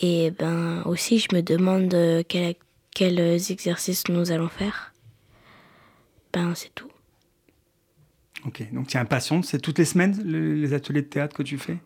Et 0.00 0.30
ben 0.30 0.82
aussi, 0.86 1.18
je 1.18 1.34
me 1.34 1.42
demande 1.42 1.94
quels 2.94 3.50
exercices 3.50 4.06
nous 4.08 4.30
allons 4.30 4.48
faire. 4.48 4.92
Ben, 6.32 6.54
c'est 6.54 6.72
tout. 6.74 6.88
Ok, 8.46 8.62
donc 8.72 8.86
tu 8.86 8.96
es 8.96 9.00
impatiente, 9.00 9.44
c'est 9.44 9.58
toutes 9.58 9.78
les 9.78 9.84
semaines 9.84 10.22
les 10.24 10.72
ateliers 10.72 11.02
de 11.02 11.08
théâtre 11.08 11.36
que 11.36 11.42
tu 11.42 11.58
fais? 11.58 11.78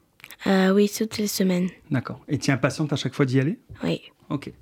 Euh, 0.47 0.73
Oui, 0.73 0.91
toutes 0.97 1.17
les 1.19 1.27
semaines. 1.27 1.69
D'accord. 1.91 2.21
Et 2.29 2.39
tu 2.39 2.51
es 2.51 2.55
impatiente 2.55 2.93
à 2.93 2.97
chaque 2.97 3.15
fois 3.15 3.25
d'y 3.25 3.41
aller? 3.41 3.59
Oui. 3.83 4.03
Ok. 4.29 4.53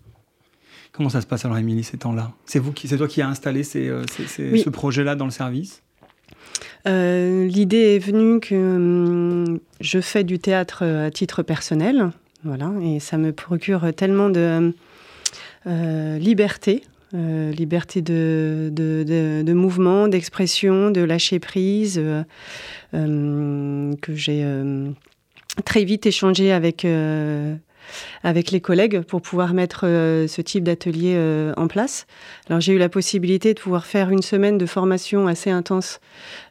Comment 0.93 1.09
ça 1.09 1.21
se 1.21 1.26
passe 1.26 1.45
alors, 1.45 1.59
Émilie, 1.59 1.85
ces 1.85 1.99
temps-là? 1.99 2.33
C'est 2.47 2.59
vous 2.59 2.73
qui, 2.73 2.87
c'est 2.88 2.97
toi 2.97 3.09
qui 3.09 3.21
as 3.23 3.29
installé 3.29 3.62
euh, 3.76 4.05
ce 4.07 4.71
projet-là 4.71 5.17
dans 5.17 5.25
le 5.26 5.31
service? 5.31 5.83
euh, 5.83 5.91
L'idée 6.84 7.96
est 7.96 7.98
venue 7.98 8.40
que 8.40 8.54
hum, 8.54 9.60
je 9.80 10.00
fais 10.00 10.24
du 10.24 10.38
théâtre 10.38 10.80
euh, 10.82 11.06
à 11.06 11.10
titre 11.10 11.42
personnel, 11.42 12.10
voilà, 12.44 12.72
et 12.82 12.98
ça 12.98 13.18
me 13.18 13.32
procure 13.32 13.92
tellement 13.94 14.30
de 14.30 14.74
liberté, 15.64 16.82
liberté 17.12 18.02
de, 18.02 18.70
de, 18.72 19.52
mouvement, 19.52 20.08
d'expression, 20.08 20.90
de 20.90 21.02
lâcher 21.02 21.38
prise, 21.38 22.02
hum, 22.92 23.94
que 24.02 24.14
j'ai 24.16 24.44
hum, 24.44 24.94
très 25.64 25.84
vite 25.84 26.06
échangé 26.06 26.50
avec 26.50 26.84
avec 28.22 28.50
les 28.50 28.61
collègues 28.61 29.00
pour 29.00 29.22
pouvoir 29.22 29.54
mettre 29.54 29.87
euh, 29.87 30.26
ce 30.26 30.40
type 30.40 30.64
d'atelier 30.64 31.14
euh, 31.16 31.52
en 31.56 31.68
place. 31.68 32.06
Alors 32.49 32.61
j'ai 32.61 32.72
eu 32.72 32.78
la 32.78 32.88
possibilité 32.88 33.54
de 33.54 33.61
pouvoir 33.61 33.87
faire 33.87 34.11
une 34.11 34.22
semaine 34.22 34.58
de 34.58 34.66
formation 34.66 35.26
assez 35.26 35.50
intense 35.50 36.00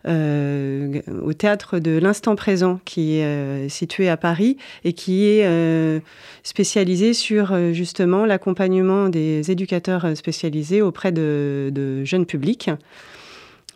euh, 0.08 1.02
au 1.24 1.34
théâtre 1.34 1.80
de 1.80 1.98
l'instant 1.98 2.36
présent 2.36 2.80
qui 2.86 3.18
est 3.18 3.70
situé 3.70 4.10
à 4.10 4.18
Paris 4.18 4.58
et 4.84 4.94
qui 4.94 5.26
est 5.26 6.02
spécialisé 6.44 7.14
sur 7.14 7.74
justement 7.74 8.26
l'accompagnement 8.26 9.10
des 9.10 9.52
éducateurs 9.52 10.16
spécialisés 10.16 10.82
auprès 10.82 11.12
de, 11.12 12.04
jeunes 12.04 12.26
publics. 12.26 12.70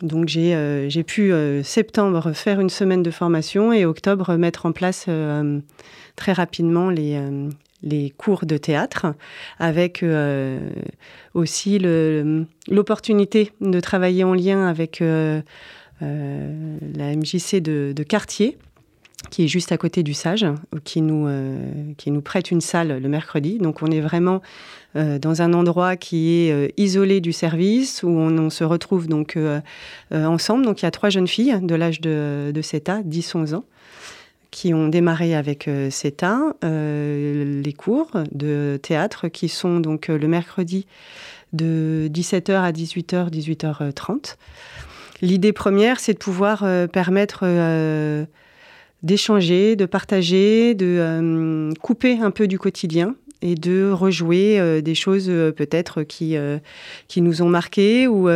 Donc 0.02 0.28
j'ai 0.28 1.04
pu 1.06 1.32
septembre 1.62 2.32
faire 2.32 2.60
une 2.60 2.70
semaine 2.70 3.02
de 3.02 3.10
formation 3.10 3.72
et 3.72 3.86
octobre 3.86 4.36
mettre 4.36 4.66
en 4.66 4.72
place 4.72 5.08
très 6.16 6.32
rapidement 6.32 6.90
les, 6.90 7.14
euh, 7.14 7.48
les 7.82 8.10
cours 8.10 8.46
de 8.46 8.56
théâtre, 8.56 9.14
avec 9.58 10.02
euh, 10.02 10.58
aussi 11.34 11.78
l'opportunité 11.78 13.52
de 13.60 13.78
travailler 13.78 14.24
en 14.24 14.34
lien 14.34 14.66
avec 14.66 15.00
euh, 15.02 15.40
la 16.00 17.14
MJC 17.14 17.60
de, 17.60 17.92
de, 17.94 18.02
Quartier, 18.02 18.58
qui 19.30 19.44
est 19.44 19.48
juste 19.48 19.72
à 19.72 19.78
côté 19.78 20.02
du 20.02 20.14
Sage, 20.14 20.46
qui 20.84 21.02
nous, 21.02 21.28
qui 21.96 22.10
nous 22.10 22.20
prête 22.20 22.50
une 22.50 22.60
salle 22.60 23.00
le 23.00 23.08
mercredi. 23.08 23.58
Donc 23.58 23.82
on 23.82 23.86
est 23.86 24.00
vraiment 24.00 24.42
dans 24.94 25.42
un 25.42 25.52
endroit 25.52 25.96
qui 25.96 26.30
est 26.30 26.72
isolé 26.78 27.20
du 27.20 27.32
service, 27.32 28.02
où 28.02 28.08
on, 28.08 28.50
se 28.50 28.64
retrouve 28.64 29.08
donc 29.08 29.38
ensemble. 30.12 30.64
Donc 30.64 30.82
il 30.82 30.84
y 30.84 30.88
a 30.88 30.90
trois 30.90 31.10
jeunes 31.10 31.28
filles 31.28 31.58
de 31.60 31.74
l'âge 31.74 32.00
de, 32.00 32.50
de 32.54 32.62
7 32.62 32.88
à 32.88 33.02
10-11 33.02 33.54
ans 33.54 33.64
qui 34.56 34.72
ont 34.72 34.88
démarré 34.88 35.34
avec 35.34 35.68
euh, 35.68 35.90
CETA, 35.90 36.40
euh, 36.64 37.60
les 37.62 37.72
cours 37.74 38.10
de 38.32 38.78
théâtre 38.82 39.28
qui 39.28 39.50
sont 39.50 39.80
donc 39.80 40.08
euh, 40.08 40.16
le 40.16 40.28
mercredi 40.28 40.86
de 41.52 42.08
17h 42.10 42.52
à 42.52 42.72
18h, 42.72 43.30
18h30. 43.30 44.36
L'idée 45.20 45.52
première, 45.52 46.00
c'est 46.00 46.14
de 46.14 46.18
pouvoir 46.18 46.66
permettre 46.92 47.44
d'échanger, 49.02 49.76
de 49.76 49.86
partager, 49.86 50.74
de 50.74 51.72
couper 51.80 52.18
un 52.20 52.30
peu 52.30 52.46
du 52.46 52.58
quotidien 52.58 53.14
et 53.42 53.54
de 53.54 53.90
rejouer 53.90 54.58
euh, 54.58 54.80
des 54.80 54.94
choses 54.94 55.26
euh, 55.28 55.52
peut-être 55.52 56.02
qui, 56.02 56.36
euh, 56.36 56.58
qui 57.08 57.20
nous 57.20 57.42
ont 57.42 57.48
marqués 57.48 58.06
ou 58.06 58.28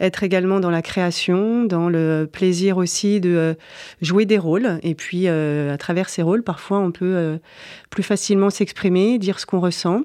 être 0.00 0.22
également 0.22 0.60
dans 0.60 0.70
la 0.70 0.82
création, 0.82 1.64
dans 1.64 1.88
le 1.88 2.28
plaisir 2.30 2.76
aussi 2.76 3.20
de 3.20 3.56
jouer 4.00 4.26
des 4.26 4.38
rôles. 4.38 4.78
Et 4.82 4.94
puis, 4.94 5.28
à 5.28 5.76
travers 5.78 6.08
ces 6.08 6.22
rôles, 6.22 6.42
parfois, 6.42 6.78
on 6.78 6.90
peut 6.90 7.38
plus 7.90 8.02
facilement 8.02 8.50
s'exprimer, 8.50 9.18
dire 9.18 9.38
ce 9.38 9.46
qu'on 9.46 9.60
ressent. 9.60 10.02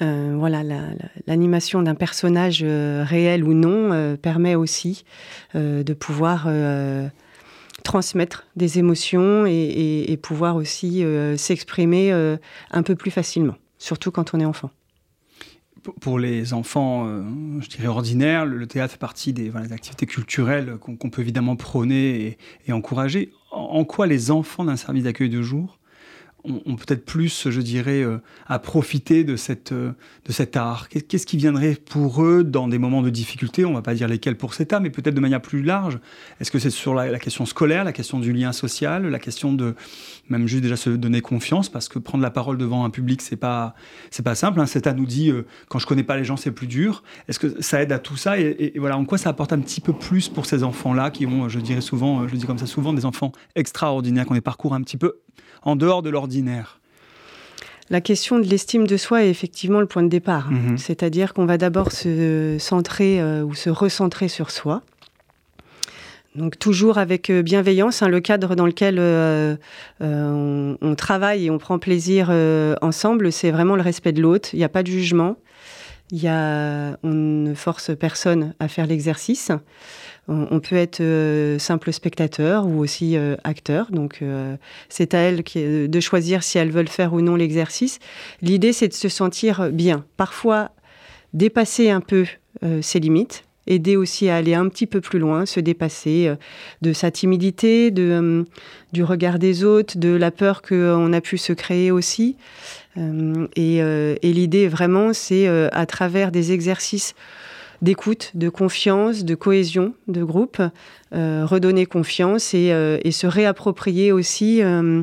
voilà, 0.00 0.62
l'animation 1.26 1.82
d'un 1.82 1.94
personnage 1.94 2.64
réel 2.64 3.44
ou 3.44 3.54
non 3.54 4.16
permet 4.16 4.54
aussi 4.54 5.04
de 5.54 5.92
pouvoir 5.92 6.48
transmettre 7.82 8.46
des 8.56 8.78
émotions 8.78 9.46
et, 9.46 10.18
pouvoir 10.22 10.56
aussi 10.56 11.04
euh, 11.04 11.36
s'exprimer 11.36 12.12
euh, 12.12 12.36
un 12.70 12.82
peu 12.82 12.94
plus 12.94 13.10
facilement, 13.10 13.56
surtout 13.78 14.10
quand 14.10 14.34
on 14.34 14.40
est 14.40 14.44
enfant. 14.44 14.70
Pour 16.00 16.18
les 16.18 16.52
enfants, 16.52 17.06
euh, 17.06 17.22
je 17.60 17.68
dirais 17.68 17.86
ordinaires, 17.86 18.44
le 18.44 18.66
théâtre 18.66 18.92
fait 18.92 18.98
partie 18.98 19.32
des, 19.32 19.50
activités 19.72 20.06
culturelles 20.06 20.76
qu'on 20.78 21.10
peut 21.10 21.22
évidemment 21.22 21.56
prôner 21.56 22.38
et, 22.66 22.72
encourager. 22.72 23.32
En, 23.50 23.84
quoi 23.84 24.06
les 24.06 24.30
enfants 24.30 24.64
d'un 24.64 24.76
service 24.76 25.04
d'accueil 25.04 25.30
de 25.30 25.42
jour 25.42 25.79
ont, 26.44 26.76
peut-être 26.76 27.04
plus, 27.04 27.48
je 27.50 27.60
dirais, 27.60 28.02
euh, 28.02 28.18
à 28.46 28.58
profiter 28.58 29.24
de, 29.24 29.36
cette, 29.36 29.72
euh, 29.72 29.92
de 30.26 30.32
cet 30.32 30.56
art 30.56 30.88
Qu'est-ce 30.88 31.26
qui 31.26 31.36
viendrait 31.36 31.74
pour 31.74 32.24
eux 32.24 32.44
dans 32.44 32.68
des 32.68 32.78
moments 32.78 33.02
de 33.02 33.10
difficulté? 33.10 33.64
On 33.64 33.70
ne 33.70 33.74
va 33.74 33.82
pas 33.82 33.94
dire 33.94 34.08
lesquels 34.08 34.36
pour 34.36 34.54
cet 34.54 34.72
art, 34.72 34.80
mais 34.80 34.90
peut-être 34.90 35.14
de 35.14 35.20
manière 35.20 35.42
plus 35.42 35.62
large. 35.62 35.98
Est-ce 36.40 36.50
que 36.50 36.58
c'est 36.58 36.70
sur 36.70 36.94
la, 36.94 37.18
question 37.18 37.46
scolaire, 37.46 37.84
la 37.84 37.92
question 37.92 38.18
du 38.18 38.32
lien 38.32 38.52
social, 38.52 39.06
la 39.06 39.18
question 39.18 39.52
de 39.52 39.74
même 40.28 40.46
juste 40.46 40.62
déjà 40.62 40.76
se 40.76 40.90
donner 40.90 41.20
confiance? 41.20 41.68
Parce 41.68 41.88
que 41.88 41.98
prendre 41.98 42.22
la 42.22 42.30
parole 42.30 42.58
devant 42.58 42.84
un 42.84 42.90
public, 42.90 43.22
c'est 43.22 43.36
pas 43.36 43.74
pas 44.24 44.34
simple. 44.34 44.60
Hein. 44.60 44.66
Cet 44.66 44.86
art 44.86 44.94
nous 44.94 45.06
dit 45.06 45.30
euh, 45.30 45.46
quand 45.68 45.78
je 45.78 45.86
connais 45.86 46.04
pas 46.04 46.16
les 46.16 46.24
gens, 46.24 46.36
c'est 46.36 46.52
plus 46.52 46.66
dur. 46.66 47.02
Est-ce 47.28 47.38
que 47.38 47.62
ça 47.62 47.82
aide 47.82 47.92
à 47.92 47.98
tout 47.98 48.16
ça? 48.16 48.38
Et, 48.38 48.74
voilà, 48.76 48.96
en 48.96 49.04
quoi 49.04 49.18
ça 49.18 49.30
apporte 49.30 49.52
un 49.52 49.60
petit 49.60 49.80
peu 49.80 49.92
plus 49.92 50.28
pour 50.28 50.46
ces 50.46 50.62
enfants-là 50.62 51.10
qui 51.10 51.26
ont, 51.26 51.48
je 51.48 51.58
dirais 51.60 51.80
souvent, 51.80 52.26
je 52.28 52.34
dis 52.36 52.46
comme 52.46 52.58
ça 52.58 52.66
souvent, 52.66 52.92
des 52.92 53.04
enfants 53.04 53.32
extraordinaires, 53.54 54.24
qui 54.24 54.32
ont 54.32 54.34
des 54.34 54.40
parcours 54.40 54.74
un 54.74 54.82
petit 54.82 54.96
peu 54.96 55.20
en 55.62 55.76
dehors 55.76 56.02
de 56.02 56.10
l'ordinaire 56.10 56.80
la 57.90 58.00
question 58.00 58.38
de 58.38 58.44
l'estime 58.46 58.86
de 58.86 58.96
soi 58.96 59.24
est 59.24 59.30
effectivement 59.30 59.80
le 59.80 59.86
point 59.86 60.04
de 60.04 60.08
départ. 60.08 60.50
Mhm. 60.50 60.78
C'est-à-dire 60.78 61.34
qu'on 61.34 61.44
va 61.44 61.58
d'abord 61.58 61.90
se 61.90 62.56
centrer 62.58 63.20
euh, 63.20 63.42
ou 63.42 63.54
se 63.54 63.68
recentrer 63.68 64.28
sur 64.28 64.50
soi. 64.50 64.82
Donc 66.36 66.56
toujours 66.60 66.98
avec 66.98 67.28
euh, 67.28 67.42
bienveillance, 67.42 68.02
hein, 68.02 68.08
le 68.08 68.20
cadre 68.20 68.54
dans 68.54 68.66
lequel 68.66 68.98
euh, 69.00 69.56
on, 70.00 70.94
travaille 70.94 71.46
et 71.46 71.50
on 71.50 71.58
prend 71.58 71.80
plaisir 71.80 72.30
ensemble, 72.80 73.32
c'est 73.32 73.50
vraiment 73.50 73.74
le 73.74 73.82
respect 73.82 74.12
de 74.12 74.22
l'autre. 74.22 74.50
Il 74.52 74.58
n'y 74.58 74.64
a 74.64 74.68
pas 74.68 74.84
de 74.84 74.88
jugement. 74.88 75.36
Il 76.12 76.22
y 76.22 76.28
a, 76.28 76.96
on 77.02 77.10
ne 77.10 77.54
force 77.54 77.90
personne 77.96 78.54
à 78.60 78.68
faire 78.68 78.86
l'exercice. 78.86 79.50
On, 80.28 80.60
peut 80.60 80.76
être 80.76 81.00
euh, 81.00 81.58
simple 81.58 81.92
spectateur 81.92 82.64
ou 82.64 82.78
aussi 82.78 83.16
euh, 83.16 83.34
acteur. 83.42 83.90
Donc, 83.90 84.18
euh, 84.22 84.56
c'est 84.88 85.12
à 85.14 85.18
elles 85.18 85.42
de 85.42 86.00
choisir 86.00 86.44
si 86.44 86.56
elles 86.56 86.70
veulent 86.70 86.88
faire 86.88 87.14
ou 87.14 87.20
non 87.20 87.34
l'exercice. 87.34 87.98
L'idée, 88.40 88.72
c'est 88.72 88.86
de 88.86 88.94
se 88.94 89.08
sentir 89.08 89.70
bien. 89.72 90.04
Parfois, 90.16 90.70
dépasser 91.32 91.90
un 91.90 92.00
peu 92.00 92.26
ses 92.80 93.00
limites, 93.00 93.44
aider 93.66 93.96
aussi 93.96 94.28
à 94.28 94.36
aller 94.36 94.54
un 94.54 94.68
petit 94.68 94.86
peu 94.86 95.00
plus 95.00 95.18
loin, 95.18 95.46
se 95.46 95.60
dépasser 95.60 96.32
de 96.82 96.92
sa 96.92 97.10
timidité, 97.10 97.90
du 97.90 99.04
regard 99.04 99.38
des 99.38 99.64
autres, 99.64 99.98
de 99.98 100.10
la 100.10 100.30
peur 100.30 100.62
qu'on 100.62 101.12
a 101.12 101.20
pu 101.20 101.38
se 101.38 101.52
créer 101.52 101.90
aussi. 101.90 102.36
et 102.96 104.18
l'idée 104.22 104.68
vraiment, 104.68 105.12
c'est 105.12 105.46
à 105.48 105.86
travers 105.86 106.32
des 106.32 106.52
exercices 106.52 107.14
d'écoute, 107.82 108.32
de 108.34 108.48
confiance, 108.48 109.24
de 109.24 109.34
cohésion 109.34 109.94
de 110.08 110.22
groupe, 110.22 110.60
euh, 111.14 111.44
redonner 111.46 111.86
confiance 111.86 112.54
et, 112.54 112.72
euh, 112.72 112.98
se 113.10 113.26
réapproprier 113.26 114.12
aussi 114.12 114.62
euh, 114.62 115.02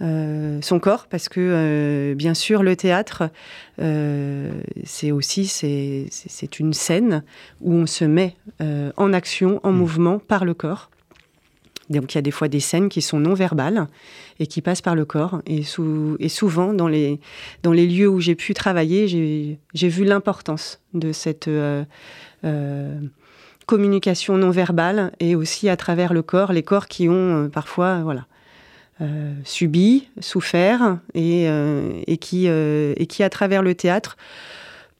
son 0.00 0.78
corps, 0.78 1.06
parce 1.08 1.28
que 1.28 2.14
bien 2.14 2.34
sûr 2.34 2.62
le 2.62 2.74
théâtre, 2.76 3.30
c'est 4.84 5.10
aussi 5.10 5.46
c'est 5.46 6.58
une 6.58 6.72
scène 6.72 7.22
où 7.60 7.74
on 7.74 7.86
se 7.86 8.04
met 8.04 8.36
en 8.60 9.12
action, 9.12 9.60
en 9.62 9.72
mmh. 9.72 9.76
mouvement 9.76 10.18
par 10.18 10.44
le 10.44 10.54
corps. 10.54 10.89
Donc 11.90 12.14
il 12.14 12.16
y 12.16 12.18
a 12.18 12.22
des 12.22 12.30
fois 12.30 12.48
des 12.48 12.60
scènes 12.60 12.88
qui 12.88 13.02
sont 13.02 13.18
non 13.18 13.34
verbales 13.34 13.88
et 14.38 14.46
qui 14.46 14.62
passent 14.62 14.80
par 14.80 14.94
le 14.94 15.04
corps. 15.04 15.42
Et, 15.46 15.62
souvent, 15.64 16.72
dans 16.72 16.88
les, 16.88 17.20
dans 17.62 17.72
les 17.72 17.86
lieux 17.86 18.08
où 18.08 18.20
j'ai 18.20 18.36
pu 18.36 18.54
travailler, 18.54 19.58
j'ai 19.74 19.88
vu 19.88 20.04
l'importance 20.04 20.80
de 20.94 21.12
cette 21.12 21.48
euh, 21.48 21.84
euh, 22.44 22.98
communication 23.66 24.38
non 24.38 24.50
verbale 24.50 25.12
et 25.18 25.34
aussi 25.34 25.68
à 25.68 25.76
travers 25.76 26.12
le 26.12 26.22
corps, 26.22 26.52
les 26.52 26.62
corps 26.62 26.86
qui 26.86 27.08
ont 27.08 27.44
euh, 27.44 27.48
parfois 27.48 28.00
voilà, 28.02 28.26
subi, 29.44 30.08
souffert 30.20 30.98
et, 31.14 31.46
et, 31.46 32.18
qui, 32.18 32.46
et 32.46 33.06
qui, 33.08 33.22
à 33.22 33.30
travers 33.30 33.62
le 33.62 33.74
théâtre, 33.74 34.18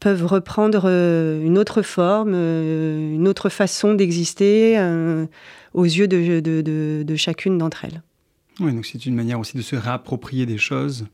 peuvent 0.00 0.24
reprendre 0.24 0.86
une 0.86 1.58
autre 1.58 1.82
forme, 1.82 2.34
une 2.34 3.28
autre 3.28 3.48
façon 3.48 3.94
d'exister 3.94 4.78
aux 5.74 5.84
yeux 5.84 6.08
de, 6.08 6.40
de, 6.40 7.02
de, 7.06 7.16
chacune 7.16 7.58
d'entre 7.58 7.84
elles. 7.84 8.02
Oui, 8.60 8.72
donc 8.72 8.84
c'est 8.86 9.06
une 9.06 9.14
manière 9.14 9.38
aussi 9.40 9.56
de 9.56 9.62
se 9.62 9.76
réapproprier 9.76 10.46
des 10.46 10.58
choses 10.58 11.06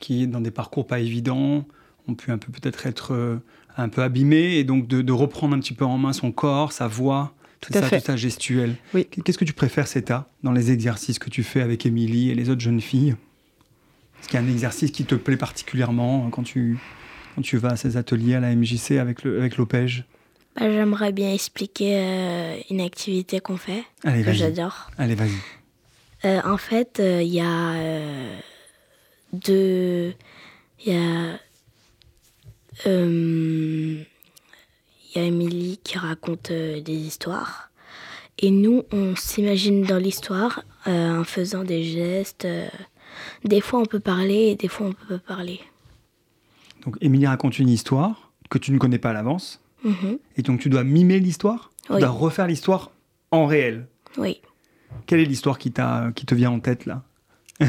qui, 0.00 0.26
dans 0.26 0.40
des 0.40 0.50
parcours 0.50 0.86
pas 0.86 1.00
évidents, 1.00 1.66
ont 2.08 2.14
pu 2.14 2.30
un 2.30 2.38
peu 2.38 2.50
peut-être 2.50 2.86
être, 2.86 3.12
euh, 3.12 3.36
un 3.76 3.88
peu 3.88 4.02
abîmés, 4.02 4.56
et 4.56 4.64
donc 4.64 4.88
de, 4.88 5.12
reprendre 5.12 5.54
un 5.54 5.60
petit 5.60 5.74
peu 5.74 5.84
en 5.84 5.98
main 5.98 6.12
son 6.12 6.32
corps, 6.32 6.72
sa 6.72 6.88
voix, 6.88 7.34
tout, 7.60 7.72
ça, 7.72 7.88
tout 7.88 8.00
ça 8.04 8.16
gestuel. 8.16 8.76
Oui. 8.94 9.06
Qu'est-ce 9.06 9.38
que 9.38 9.44
tu 9.44 9.52
préfères, 9.52 9.86
CETA, 9.86 10.26
dans 10.42 10.52
les 10.52 10.70
exercices 10.70 11.18
que 11.18 11.30
tu 11.30 11.42
fais 11.42 11.60
avec 11.60 11.86
Émilie 11.86 12.30
et 12.30 12.34
les 12.34 12.50
autres 12.50 12.60
jeunes 12.60 12.80
filles? 12.80 13.16
Est-ce 14.20 14.28
qu'il 14.28 14.40
y 14.40 14.42
a 14.42 14.46
un 14.46 14.50
exercice 14.50 14.90
qui 14.90 15.04
te 15.04 15.14
plaît 15.14 15.36
particulièrement 15.36 16.28
quand 16.30 16.42
tu, 16.42 16.78
quand 17.34 17.42
tu 17.42 17.56
vas 17.56 17.70
à 17.70 17.76
ces 17.76 17.96
ateliers 17.96 18.34
à 18.34 18.40
la 18.40 18.54
MJC 18.54 18.92
avec, 18.92 19.22
le, 19.22 19.38
avec 19.38 19.56
l'OPEJ 19.56 20.04
bah, 20.58 20.70
j'aimerais 20.72 21.12
bien 21.12 21.32
expliquer 21.32 21.98
euh, 21.98 22.58
une 22.70 22.80
activité 22.80 23.38
qu'on 23.38 23.56
fait, 23.56 23.84
que 24.02 24.32
j'adore. 24.32 24.90
Allez, 24.98 25.14
vas-y. 25.14 25.30
Euh, 26.24 26.40
en 26.44 26.56
fait, 26.56 26.98
euh, 26.98 27.22
il 27.22 27.32
y 27.32 27.40
a 27.40 27.74
deux... 29.32 30.14
Il 30.84 30.92
y 30.92 30.96
a... 30.96 31.38
Il 32.86 34.06
y 35.16 35.18
a 35.18 35.22
Émilie 35.22 35.80
qui 35.82 35.98
raconte 35.98 36.52
des 36.52 36.92
histoires. 36.92 37.70
Et 38.38 38.50
nous, 38.50 38.84
on 38.92 39.16
s'imagine 39.16 39.82
dans 39.82 39.96
l'histoire 39.96 40.62
en 40.86 41.24
faisant 41.24 41.64
des 41.64 41.82
gestes. 41.82 42.46
des 43.44 43.60
fois, 43.60 43.80
on 43.80 43.86
peut 43.86 44.00
parler 44.00 44.50
et 44.50 44.54
des 44.54 44.68
fois, 44.68 44.86
on 44.86 44.92
peut 44.92 45.18
pas 45.18 45.34
parler. 45.34 45.60
Donc, 46.84 46.96
Émilie 47.00 47.26
raconte 47.26 47.58
une 47.58 47.68
histoire 47.68 48.32
que 48.50 48.58
tu 48.58 48.72
ne 48.72 48.78
connais 48.78 48.98
pas 48.98 49.10
à 49.10 49.12
l'avance 49.12 49.62
Mhm. 49.84 50.18
Et 50.36 50.42
donc 50.42 50.60
tu 50.60 50.68
dois 50.68 50.84
mimer 50.84 51.20
l'histoire 51.20 51.70
Tu 51.86 51.98
dois 51.98 52.08
refaire 52.08 52.46
l'histoire 52.46 52.90
en 53.30 53.46
réel 53.46 53.86
Oui. 54.16 54.40
Quelle 55.06 55.20
est 55.20 55.24
l'histoire 55.24 55.58
qui, 55.58 55.72
qui 56.14 56.26
te 56.26 56.34
vient 56.34 56.50
en 56.50 56.60
tête 56.60 56.86
là 56.86 57.02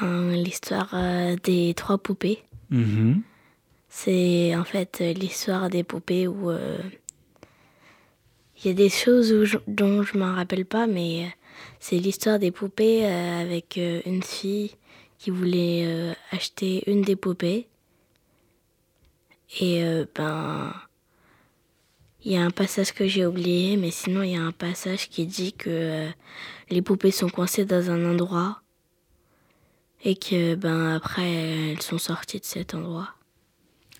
ben, 0.00 0.32
L'histoire 0.32 0.90
euh, 0.94 1.36
des 1.42 1.74
trois 1.74 1.98
poupées. 1.98 2.42
Mhm. 2.70 3.22
C'est 3.88 4.54
en 4.56 4.64
fait 4.64 5.00
l'histoire 5.00 5.68
des 5.68 5.82
poupées 5.82 6.28
où 6.28 6.50
euh, 6.50 6.78
il 8.56 8.68
y 8.68 8.70
a 8.70 8.74
des 8.74 8.88
choses 8.88 9.58
dont 9.66 10.02
je 10.02 10.16
ne 10.16 10.22
m'en 10.22 10.34
rappelle 10.34 10.64
pas, 10.64 10.86
mais 10.86 11.24
euh, 11.24 11.28
c'est 11.78 11.96
l'histoire 11.96 12.38
des 12.38 12.50
poupées 12.50 13.06
avec 13.06 13.78
une 13.78 14.22
fille 14.22 14.72
qui 15.20 15.30
voulait 15.30 15.84
euh, 15.84 16.14
acheter 16.32 16.82
une 16.90 17.02
des 17.02 17.14
poupées. 17.14 17.68
Et 19.60 19.84
euh, 19.84 20.06
ben, 20.14 20.72
il 22.24 22.32
y 22.32 22.36
a 22.36 22.42
un 22.42 22.50
passage 22.50 22.92
que 22.92 23.06
j'ai 23.06 23.26
oublié, 23.26 23.76
mais 23.76 23.90
sinon 23.90 24.22
il 24.22 24.30
y 24.30 24.36
a 24.36 24.42
un 24.42 24.52
passage 24.52 25.10
qui 25.10 25.26
dit 25.26 25.52
que 25.52 25.68
euh, 25.68 26.10
les 26.70 26.80
poupées 26.80 27.10
sont 27.10 27.28
coincées 27.28 27.66
dans 27.66 27.90
un 27.90 28.10
endroit 28.10 28.62
et 30.02 30.16
que 30.16 30.54
ben 30.54 30.94
après 30.96 31.30
elles 31.30 31.82
sont 31.82 31.98
sorties 31.98 32.40
de 32.40 32.44
cet 32.46 32.74
endroit. 32.74 33.10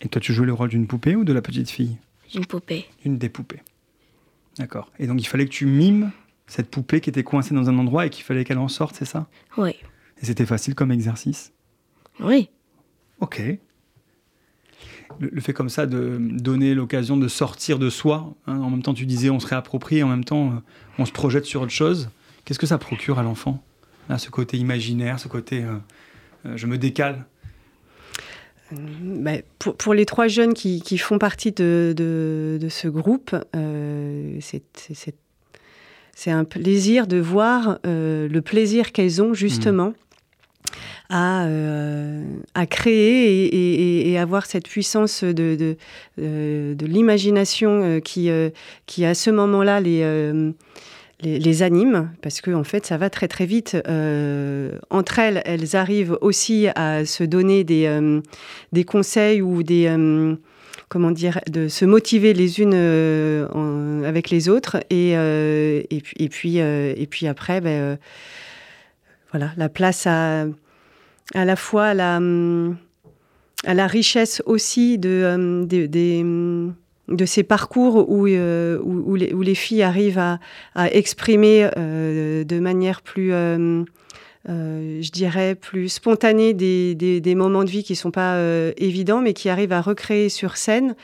Et 0.00 0.08
toi, 0.08 0.22
tu 0.22 0.32
joues 0.32 0.44
le 0.44 0.54
rôle 0.54 0.70
d'une 0.70 0.86
poupée 0.86 1.14
ou 1.14 1.24
de 1.24 1.34
la 1.34 1.42
petite 1.42 1.68
fille? 1.68 1.98
D'une 2.32 2.46
poupée. 2.46 2.86
Une 3.04 3.18
des 3.18 3.28
poupées. 3.28 3.62
D'accord. 4.56 4.90
Et 4.98 5.06
donc 5.06 5.20
il 5.20 5.26
fallait 5.26 5.44
que 5.44 5.50
tu 5.50 5.66
mimes 5.66 6.12
cette 6.50 6.68
poupée 6.68 7.00
qui 7.00 7.08
était 7.08 7.22
coincée 7.22 7.54
dans 7.54 7.70
un 7.70 7.78
endroit 7.78 8.06
et 8.06 8.10
qu'il 8.10 8.24
fallait 8.24 8.44
qu'elle 8.44 8.58
en 8.58 8.66
sorte, 8.66 8.96
c'est 8.96 9.04
ça? 9.04 9.28
Oui. 9.56 9.70
Et 10.20 10.26
c'était 10.26 10.44
facile 10.44 10.74
comme 10.74 10.90
exercice? 10.90 11.52
Oui. 12.18 12.50
Ok. 13.20 13.40
Le, 15.20 15.40
fait 15.40 15.52
comme 15.52 15.68
ça 15.68 15.86
de 15.86 16.18
donner 16.18 16.74
l'occasion 16.74 17.16
de 17.16 17.28
sortir 17.28 17.78
de 17.78 17.88
soi, 17.88 18.34
hein, 18.48 18.58
en 18.58 18.70
même 18.70 18.82
temps 18.82 18.94
tu 18.94 19.06
disais 19.06 19.30
on 19.30 19.38
se 19.38 19.46
réapproprie, 19.46 20.02
en 20.02 20.08
même 20.08 20.24
temps 20.24 20.48
euh, 20.48 20.54
on 20.98 21.04
se 21.04 21.12
projette 21.12 21.44
sur 21.44 21.62
autre 21.62 21.72
chose, 21.72 22.10
qu'est-ce 22.44 22.58
que 22.58 22.66
ça 22.66 22.78
procure 22.78 23.18
à 23.20 23.22
l'enfant? 23.22 23.62
Ce 24.18 24.28
côté 24.28 24.56
imaginaire, 24.56 25.20
ce 25.20 25.28
côté 25.28 25.62
euh, 25.62 25.76
euh, 26.46 26.56
je 26.56 26.66
me 26.66 26.78
décale 26.78 27.26
bah, 28.72 29.32
pour, 29.60 29.76
pour, 29.76 29.94
les 29.94 30.04
trois 30.04 30.26
jeunes 30.26 30.54
qui, 30.54 30.80
qui 30.80 30.98
font 30.98 31.18
partie 31.18 31.52
de, 31.52 31.94
de, 31.96 32.68
ce 32.68 32.88
groupe, 32.88 33.36
c'est 33.52 35.14
c'est 36.14 36.30
un 36.30 36.44
plaisir 36.44 37.06
de 37.06 37.18
voir 37.18 37.78
le 37.84 38.40
plaisir 38.40 38.92
qu'elles 38.92 39.22
ont 39.22 39.34
justement 39.34 39.90
mmh 39.90 39.94
à, 41.10 41.44
euh, 41.46 42.22
à 42.54 42.66
créer 42.66 43.46
et, 43.46 44.12
et, 44.12 44.18
avoir 44.18 44.46
cette 44.46 44.68
puissance 44.68 45.24
de, 45.24 45.32
de, 45.56 45.76
euh, 46.20 46.74
de 46.74 46.86
l'imagination 46.86 47.82
euh, 47.82 48.00
qui, 48.00 48.30
qui, 48.86 49.04
à 49.04 49.14
ce 49.14 49.30
moment-là, 49.30 49.80
les, 49.80 50.00
les, 51.20 51.38
les, 51.38 51.62
anime, 51.62 52.10
parce 52.22 52.40
qu'en 52.40 52.60
en 52.60 52.64
fait, 52.64 52.86
ça 52.86 52.96
va 52.96 53.10
très 53.10 53.28
très 53.28 53.44
vite. 53.44 53.76
entre 54.90 55.18
elles, 55.18 55.42
elles 55.44 55.76
arrivent 55.76 56.16
aussi 56.20 56.68
à 56.76 57.04
se 57.04 57.24
donner 57.24 57.64
des, 57.64 58.20
des 58.72 58.84
conseils 58.84 59.42
ou 59.42 59.62
des 59.64 59.88
comment 60.90 61.12
dire, 61.12 61.40
de 61.48 61.68
se 61.68 61.86
motiver 61.86 62.34
les 62.34 62.60
unes 62.60 62.74
avec 64.04 64.28
les 64.28 64.50
autres. 64.50 64.76
Et, 64.90 65.14
puis, 66.28 66.58
et, 66.58 67.06
puis, 67.08 67.26
après, 67.26 67.60
ben, 67.62 67.96
voilà, 69.30 69.52
la 69.56 69.68
place 69.68 70.06
à, 70.06 70.46
la 71.34 71.56
fois 71.56 71.94
à 73.64 73.74
la 73.74 73.86
richesse 73.86 74.42
aussi 74.46 74.98
de, 74.98 76.72
ces 77.24 77.42
parcours 77.44 78.10
où, 78.10 78.24
les, 78.26 79.54
filles 79.54 79.82
arrivent 79.84 80.18
à, 80.18 80.38
exprimer 80.90 81.70
de 81.76 82.58
manière 82.58 83.02
plus 83.02 83.32
euh, 83.32 83.84
je 84.46 85.10
dirais, 85.10 85.54
plus 85.54 85.88
spontané 85.88 86.54
des, 86.54 86.94
des, 86.94 87.34
moments 87.34 87.64
de 87.64 87.70
vie 87.70 87.84
qui 87.84 87.92
ne 87.92 87.98
sont 87.98 88.10
pas 88.10 88.36
euh, 88.36 88.72
évidents, 88.76 89.20
mais 89.20 89.32
qui 89.34 89.48
arrivent 89.48 89.72
à 89.72 89.80
recréer 89.80 90.28
sur 90.28 90.56
scène 90.56 90.94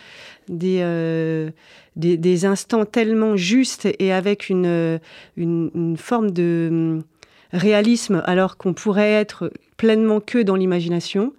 des, 0.48 0.78
euh, 0.80 1.50
des, 1.96 2.44
instants 2.46 2.84
tellement 2.84 3.36
justes 3.36 3.88
et 3.98 4.12
avec 4.12 4.48
une, 4.48 5.00
une, 5.36 5.96
forme 5.96 6.30
de 6.30 6.68
hum, 6.70 7.04
réalisme, 7.52 8.22
alors 8.26 8.56
qu'on 8.56 8.74
pourrait 8.74 9.12
être 9.12 9.52
pleinement 9.76 10.20
que 10.20 10.38
dans 10.38 10.56
l'imagination. 10.56 11.32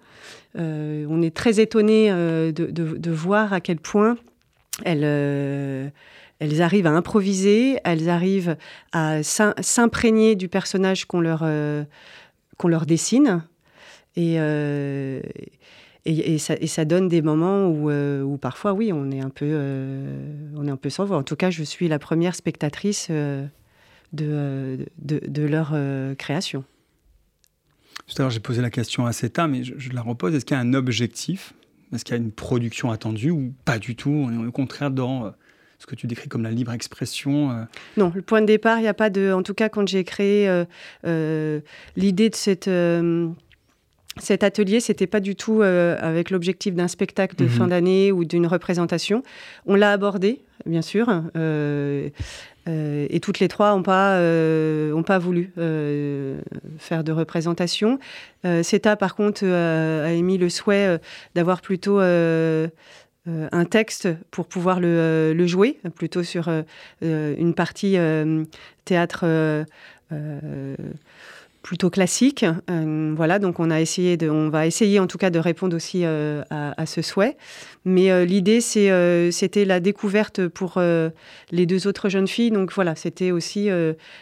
on 0.54 1.22
est 1.22 1.34
très 1.34 1.60
étonné 1.60 2.10
de, 2.10 2.52
de, 2.52 3.10
voir 3.10 3.52
à 3.52 3.60
quel 3.60 3.78
point 3.78 4.16
elle 4.84 5.92
elles 6.40 6.62
arrivent 6.62 6.86
à 6.86 6.92
improviser, 6.92 7.78
elles 7.84 8.08
arrivent 8.08 8.56
à 8.92 9.22
s'imprégner 9.22 10.36
du 10.36 10.48
personnage 10.48 11.04
qu'on 11.06 11.20
leur, 11.20 11.40
euh, 11.42 11.84
qu'on 12.56 12.68
leur 12.68 12.86
dessine. 12.86 13.42
Et, 14.16 14.36
euh, 14.38 15.20
et, 16.04 16.38
ça, 16.38 16.84
donne 16.84 17.08
des 17.08 17.22
moments 17.22 17.66
où, 17.66 17.90
euh, 17.90 18.22
où, 18.22 18.38
parfois, 18.38 18.72
oui, 18.72 18.92
on 18.92 19.10
est 19.10 19.20
un 19.20 19.30
peu, 19.30 19.54
on 20.56 20.66
est 20.66 20.70
un 20.70 20.76
peu 20.76 20.90
sans 20.90 21.04
voix. 21.04 21.18
En 21.18 21.22
tout 21.22 21.36
cas, 21.36 21.50
je 21.50 21.62
suis 21.62 21.88
la 21.88 21.98
première 21.98 22.34
spectatrice 22.34 23.10
de, 23.10 24.78
de, 25.02 25.42
leur 25.42 25.74
création. 26.16 26.64
Tout 28.06 28.14
à 28.18 28.22
l'heure, 28.22 28.30
j'ai 28.30 28.40
posé 28.40 28.62
la 28.62 28.70
question 28.70 29.04
à 29.04 29.12
CETA, 29.12 29.48
mais 29.48 29.64
je, 29.64 29.92
la 29.92 30.00
repose. 30.00 30.34
Est-ce 30.34 30.46
qu'il 30.46 30.56
y 30.56 30.58
a 30.58 30.62
un 30.62 30.72
objectif? 30.72 31.52
Est-ce 31.92 32.04
qu'il 32.04 32.14
y 32.16 32.18
a 32.18 32.22
une 32.22 32.32
production 32.32 32.90
attendue 32.90 33.30
ou 33.30 33.52
pas 33.66 33.78
du 33.78 33.94
tout? 33.94 34.30
Au 34.46 34.52
contraire 34.52 34.90
dans 34.90 35.32
ce 35.78 35.86
que 35.86 35.94
tu 35.94 36.06
décris 36.06 36.28
comme 36.28 36.42
la 36.42 36.50
libre 36.50 36.72
expression 36.72 37.50
euh. 37.50 37.62
Non, 37.96 38.12
le 38.14 38.22
point 38.22 38.40
de 38.40 38.46
départ, 38.46 38.78
il 38.78 38.82
n'y 38.82 38.88
a 38.88 38.94
pas 38.94 39.10
de. 39.10 39.32
En 39.32 39.42
tout 39.42 39.54
cas, 39.54 39.68
quand 39.68 39.86
j'ai 39.86 40.04
créé 40.04 40.48
euh, 40.48 40.64
euh, 41.06 41.60
l'idée 41.96 42.30
de 42.30 42.34
cette 42.34 42.70
cet 44.20 44.42
atelier, 44.42 44.80
c'était 44.80 45.06
pas 45.06 45.20
du 45.20 45.36
tout 45.36 45.62
avec 45.62 46.30
l'objectif 46.30 46.74
d'un 46.74 46.88
spectacle 46.88 47.36
de 47.36 47.46
fin 47.46 47.64
mhm. 47.64 47.70
d'année 47.70 48.10
ou 48.10 48.24
d'une 48.24 48.48
représentation. 48.48 49.22
On 49.64 49.76
l'a 49.76 49.92
abordé, 49.92 50.40
bien 50.66 50.82
sûr, 50.82 51.08
et 52.66 53.20
toutes 53.20 53.38
les 53.38 53.46
trois 53.46 53.76
n'ont 53.76 53.84
pas, 53.84 54.20
ont 54.92 55.04
pas 55.04 55.20
voulu 55.20 55.52
faire 56.78 57.04
de 57.04 57.12
représentation. 57.12 58.00
CETA, 58.42 58.96
par 58.96 59.14
contre, 59.14 59.46
a 59.46 60.10
émis 60.10 60.36
le 60.36 60.48
souhait 60.48 60.98
d'avoir 61.36 61.60
plutôt 61.60 62.00
un 63.52 63.64
texte 63.64 64.08
pour 64.30 64.46
pouvoir 64.46 64.80
le, 64.80 64.88
euh, 64.88 65.46
jouer, 65.46 65.78
plutôt 65.96 66.22
sur 66.22 66.48
euh, 66.48 66.62
une 67.00 67.54
partie 67.54 67.96
théâtre 68.84 69.24
plutôt 71.68 71.90
classique. 71.90 72.46
voilà, 72.66 73.38
donc 73.38 73.60
on 73.60 73.70
a 73.70 73.78
essayé 73.78 74.16
de, 74.16 74.30
on 74.30 74.48
va 74.48 74.66
essayer 74.66 75.00
en 75.00 75.06
tout 75.06 75.18
cas 75.18 75.28
de 75.28 75.38
répondre 75.38 75.76
aussi 75.76 76.02
à, 76.02 76.86
ce 76.86 77.02
souhait. 77.02 77.36
Mais 77.84 78.24
l'idée, 78.24 78.62
c'était 78.62 79.66
la 79.66 79.78
découverte 79.78 80.48
pour 80.48 80.80
les 80.80 81.66
deux 81.66 81.86
autres 81.86 82.08
jeunes 82.08 82.26
filles. 82.26 82.52
Donc 82.52 82.72
voilà, 82.72 82.96
c'était 82.96 83.32
aussi 83.32 83.68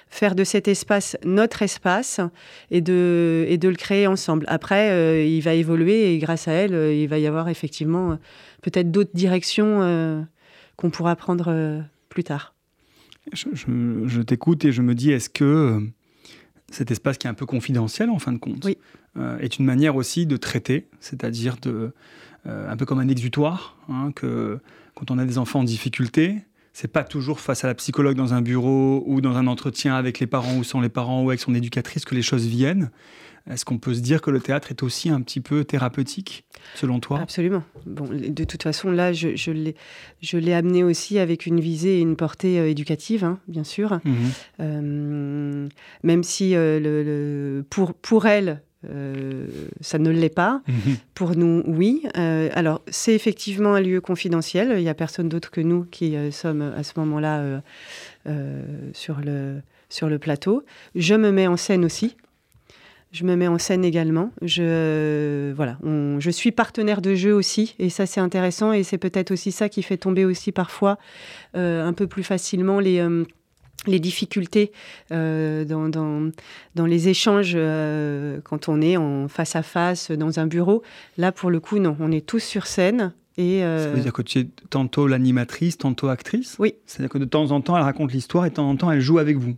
faire 0.08 0.34
de 0.34 0.42
cet 0.42 0.66
espace 0.66 1.16
notre 1.24 1.62
espace 1.62 2.20
et 2.72 2.80
de, 2.80 3.46
le 3.48 3.76
créer 3.76 4.08
ensemble. 4.08 4.44
Après, 4.48 5.24
il 5.24 5.40
va 5.40 5.54
évoluer 5.54 6.14
et 6.14 6.18
grâce 6.18 6.48
à 6.48 6.52
elle, 6.52 6.74
il 6.92 7.06
va 7.06 7.20
y 7.20 7.28
avoir 7.28 7.48
effectivement 7.48 8.18
peut-être 8.66 8.90
d'autres 8.90 9.14
directions 9.14 9.82
euh, 9.82 10.22
qu'on 10.76 10.90
pourra 10.90 11.14
prendre 11.14 11.46
euh, 11.48 11.80
plus 12.08 12.24
tard. 12.24 12.54
Je, 13.32 14.22
t'écoute 14.22 14.64
et 14.64 14.72
je 14.72 14.82
me 14.82 14.94
dis, 14.94 15.12
est-ce 15.12 15.30
que 15.30 15.44
euh, 15.44 15.80
cet 16.70 16.90
espace 16.90 17.18
qui 17.18 17.26
est 17.26 17.30
un 17.30 17.34
peu 17.34 17.46
confidentiel 17.46 18.10
en 18.10 18.18
fin 18.18 18.32
de 18.32 18.38
compte 18.38 18.66
est 19.40 19.58
une 19.58 19.64
manière 19.64 19.96
aussi 19.96 20.26
de 20.26 20.36
traiter, 20.36 20.88
c'est-à-dire 21.00 21.56
de, 21.62 21.92
un 22.44 22.76
peu 22.76 22.84
comme 22.84 22.98
un 22.98 23.08
exutoire, 23.08 23.78
hein, 23.88 24.12
que 24.14 24.58
quand 24.94 25.10
on 25.10 25.18
a 25.18 25.24
des 25.24 25.38
enfants 25.38 25.60
en 25.60 25.64
difficulté, 25.64 26.42
c'est 26.72 26.88
pas 26.88 27.04
toujours 27.04 27.40
face 27.40 27.64
à 27.64 27.68
la 27.68 27.74
psychologue 27.74 28.16
dans 28.16 28.34
un 28.34 28.42
bureau 28.42 29.02
ou 29.06 29.22
dans 29.22 29.36
un 29.36 29.46
entretien 29.46 29.94
avec 29.94 30.18
les 30.18 30.26
parents 30.26 30.58
ou 30.58 30.64
sans 30.64 30.82
les 30.82 30.90
parents 30.90 31.22
ou 31.22 31.30
avec 31.30 31.40
son 31.40 31.54
éducatrice 31.54 32.04
que 32.04 32.14
les 32.14 32.20
choses 32.20 32.46
viennent. 32.46 32.90
Est-ce 33.48 33.64
qu'on 33.64 33.78
peut 33.78 33.94
se 33.94 34.00
dire 34.00 34.22
que 34.22 34.30
le 34.30 34.40
théâtre 34.40 34.70
est 34.70 34.82
aussi 34.82 35.08
un 35.08 35.20
petit 35.20 35.40
peu 35.40 35.64
thérapeutique, 35.64 36.44
selon 36.74 36.98
toi? 36.98 37.20
Absolument. 37.20 37.62
Bon, 37.84 38.08
de 38.10 38.44
toute 38.44 38.62
façon, 38.64 38.90
là, 38.90 39.12
je, 39.12 39.36
je 39.36 40.36
l'ai 40.38 40.52
amené 40.52 40.82
aussi 40.82 41.18
avec 41.20 41.46
une 41.46 41.60
visée 41.60 41.98
et 41.98 42.00
une 42.00 42.16
portée 42.16 42.58
euh, 42.58 42.68
éducative, 42.68 43.24
hein, 43.24 43.38
bien 43.46 43.62
sûr. 43.62 44.00
Mhm. 44.04 44.14
Euh, 44.60 45.68
même 46.02 46.22
si 46.24 46.56
euh, 46.56 46.80
le, 46.80 47.62
pour, 47.70 47.94
pour 47.94 48.26
elle, 48.26 48.62
ça 49.80 49.98
ne 49.98 50.10
l'est 50.10 50.28
pas. 50.28 50.62
Mhm. 50.68 50.96
Pour 51.14 51.34
nous, 51.34 51.64
oui. 51.66 52.02
alors, 52.14 52.82
c'est 52.86 53.14
effectivement 53.14 53.74
un 53.74 53.80
lieu 53.80 54.00
confidentiel. 54.00 54.74
Il 54.76 54.82
n'y 54.82 54.88
a 54.88 54.94
personne 54.94 55.28
d'autre 55.28 55.50
que 55.50 55.60
nous 55.60 55.84
qui 55.84 56.14
sommes 56.30 56.62
à 56.62 56.84
ce 56.84 56.92
moment-là 57.00 57.62
sur, 58.92 59.20
le, 59.20 59.60
sur 59.88 60.08
le 60.08 60.20
plateau. 60.20 60.62
Je 60.94 61.14
me 61.14 61.32
mets 61.32 61.48
en 61.48 61.56
scène 61.56 61.84
aussi. 61.84 62.16
Je 63.12 63.24
me 63.24 63.36
mets 63.36 63.48
en 63.48 63.58
scène 63.58 63.84
également. 63.84 64.30
Je, 64.42 65.52
voilà, 65.54 65.78
je 65.82 66.30
suis 66.30 66.52
partenaire 66.52 67.00
de 67.00 67.14
jeu 67.14 67.32
aussi, 67.32 67.74
et 67.78 67.88
ça 67.88 68.04
c'est 68.04 68.20
intéressant, 68.20 68.72
et 68.72 68.82
c'est 68.82 68.98
peut-être 68.98 69.30
aussi 69.30 69.52
ça 69.52 69.68
qui 69.68 69.82
fait 69.82 69.96
tomber 69.96 70.24
aussi 70.24 70.52
parfois 70.52 70.98
euh, 71.56 71.86
un 71.86 71.92
peu 71.92 72.06
plus 72.06 72.24
facilement 72.24 72.80
les, 72.80 72.98
euh, 72.98 73.24
les 73.86 74.00
difficultés 74.00 74.72
euh, 75.12 75.64
dans, 75.64 75.88
dans, 75.88 76.30
dans, 76.74 76.86
les 76.86 77.08
échanges 77.08 77.56
quand 78.44 78.68
on 78.68 78.82
est 78.82 78.96
en 78.96 79.28
face 79.28 79.56
à 79.56 79.62
face 79.62 80.10
dans 80.10 80.38
un 80.40 80.46
bureau. 80.46 80.82
Là, 81.16 81.32
pour 81.32 81.50
le 81.50 81.60
coup, 81.60 81.78
non, 81.78 81.96
on 82.00 82.12
est 82.12 82.26
tous 82.26 82.40
sur 82.40 82.66
scène. 82.66 83.14
Et 83.38 83.60
Ça 83.60 83.88
veut 83.88 84.00
dire 84.00 84.14
que 84.14 84.22
tu 84.22 84.40
es 84.40 84.48
tantôt 84.70 85.06
l'animatrice, 85.06 85.78
tantôt 85.78 86.08
actrice? 86.08 86.56
Oui. 86.58 86.74
C'est-à-dire 86.86 87.10
que 87.10 87.18
de 87.18 87.26
temps 87.26 87.50
en 87.50 87.60
temps, 87.60 87.76
elle 87.76 87.82
raconte 87.82 88.12
l'histoire 88.12 88.46
et 88.46 88.50
de 88.50 88.54
temps 88.54 88.68
en 88.68 88.76
temps, 88.76 88.90
elle 88.90 89.00
joue 89.00 89.18
avec 89.18 89.36
vous? 89.36 89.56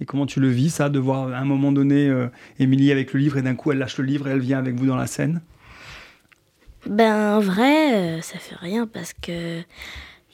Et 0.00 0.06
comment 0.06 0.26
tu 0.26 0.40
le 0.40 0.48
vis, 0.48 0.70
ça, 0.70 0.88
de 0.88 0.98
voir 0.98 1.28
à 1.28 1.38
un 1.38 1.44
moment 1.44 1.72
donné 1.72 2.08
euh, 2.08 2.28
Émilie 2.58 2.90
avec 2.90 3.12
le 3.12 3.20
livre 3.20 3.36
et 3.36 3.42
d'un 3.42 3.54
coup 3.54 3.70
elle 3.70 3.78
lâche 3.78 3.98
le 3.98 4.04
livre 4.04 4.28
et 4.28 4.32
elle 4.32 4.40
vient 4.40 4.58
avec 4.58 4.74
vous 4.74 4.86
dans 4.86 4.96
la 4.96 5.06
scène? 5.06 5.42
Ben, 6.86 7.36
en 7.36 7.40
vrai, 7.40 7.94
euh, 7.94 8.20
ça 8.22 8.38
fait 8.38 8.56
rien 8.56 8.86
parce 8.86 9.12
que 9.12 9.60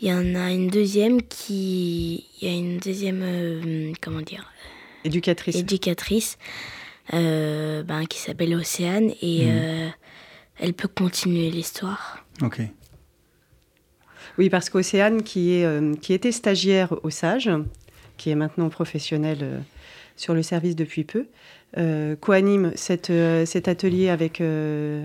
il 0.00 0.08
y 0.08 0.12
en 0.12 0.34
a 0.34 0.52
une 0.52 0.68
deuxième 0.68 1.22
qui. 1.22 2.26
Il 2.40 2.48
y 2.48 2.50
a 2.52 2.54
une 2.54 2.78
deuxième. 2.78 3.22
Euh, 3.22 3.92
comment 4.00 4.20
dire 4.20 4.52
Éducatrice. 5.04 5.56
Éducatrice, 5.56 6.38
ben, 7.12 8.04
qui 8.08 8.18
s'appelle 8.18 8.54
Océane 8.54 9.10
et 9.22 9.46
mhm. 9.46 9.92
elle 10.58 10.74
peut 10.74 10.88
continuer 10.88 11.50
l'histoire. 11.50 12.24
Ok. 12.42 12.60
Oui, 14.38 14.50
parce 14.50 14.68
qu'Océane, 14.68 15.22
qui, 15.22 15.52
est, 15.52 16.00
qui 16.00 16.12
était 16.12 16.32
stagiaire 16.32 16.92
au 17.04 17.10
SAGE, 17.10 17.50
qui 18.16 18.30
est 18.30 18.34
maintenant 18.34 18.68
professionnelle 18.68 19.38
euh, 19.42 19.58
sur 20.16 20.34
le 20.34 20.42
service 20.42 20.76
depuis 20.76 21.04
peu, 21.04 21.26
euh, 21.76 22.16
co-anime 22.16 22.72
euh, 23.10 23.44
cet 23.46 23.68
atelier 23.68 24.08
avec, 24.08 24.40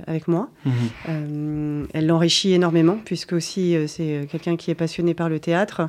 avec 0.08 0.28
moi. 0.28 0.50
Mhm. 0.66 1.88
elle 1.94 2.08
l'enrichit 2.08 2.54
énormément, 2.54 2.98
puisque 3.04 3.34
aussi 3.34 3.76
c'est 3.88 4.28
quelqu'un 4.32 4.56
qui 4.56 4.72
est 4.72 4.76
passionné 4.76 5.14
par 5.14 5.28
le 5.28 5.40
théâtre 5.40 5.88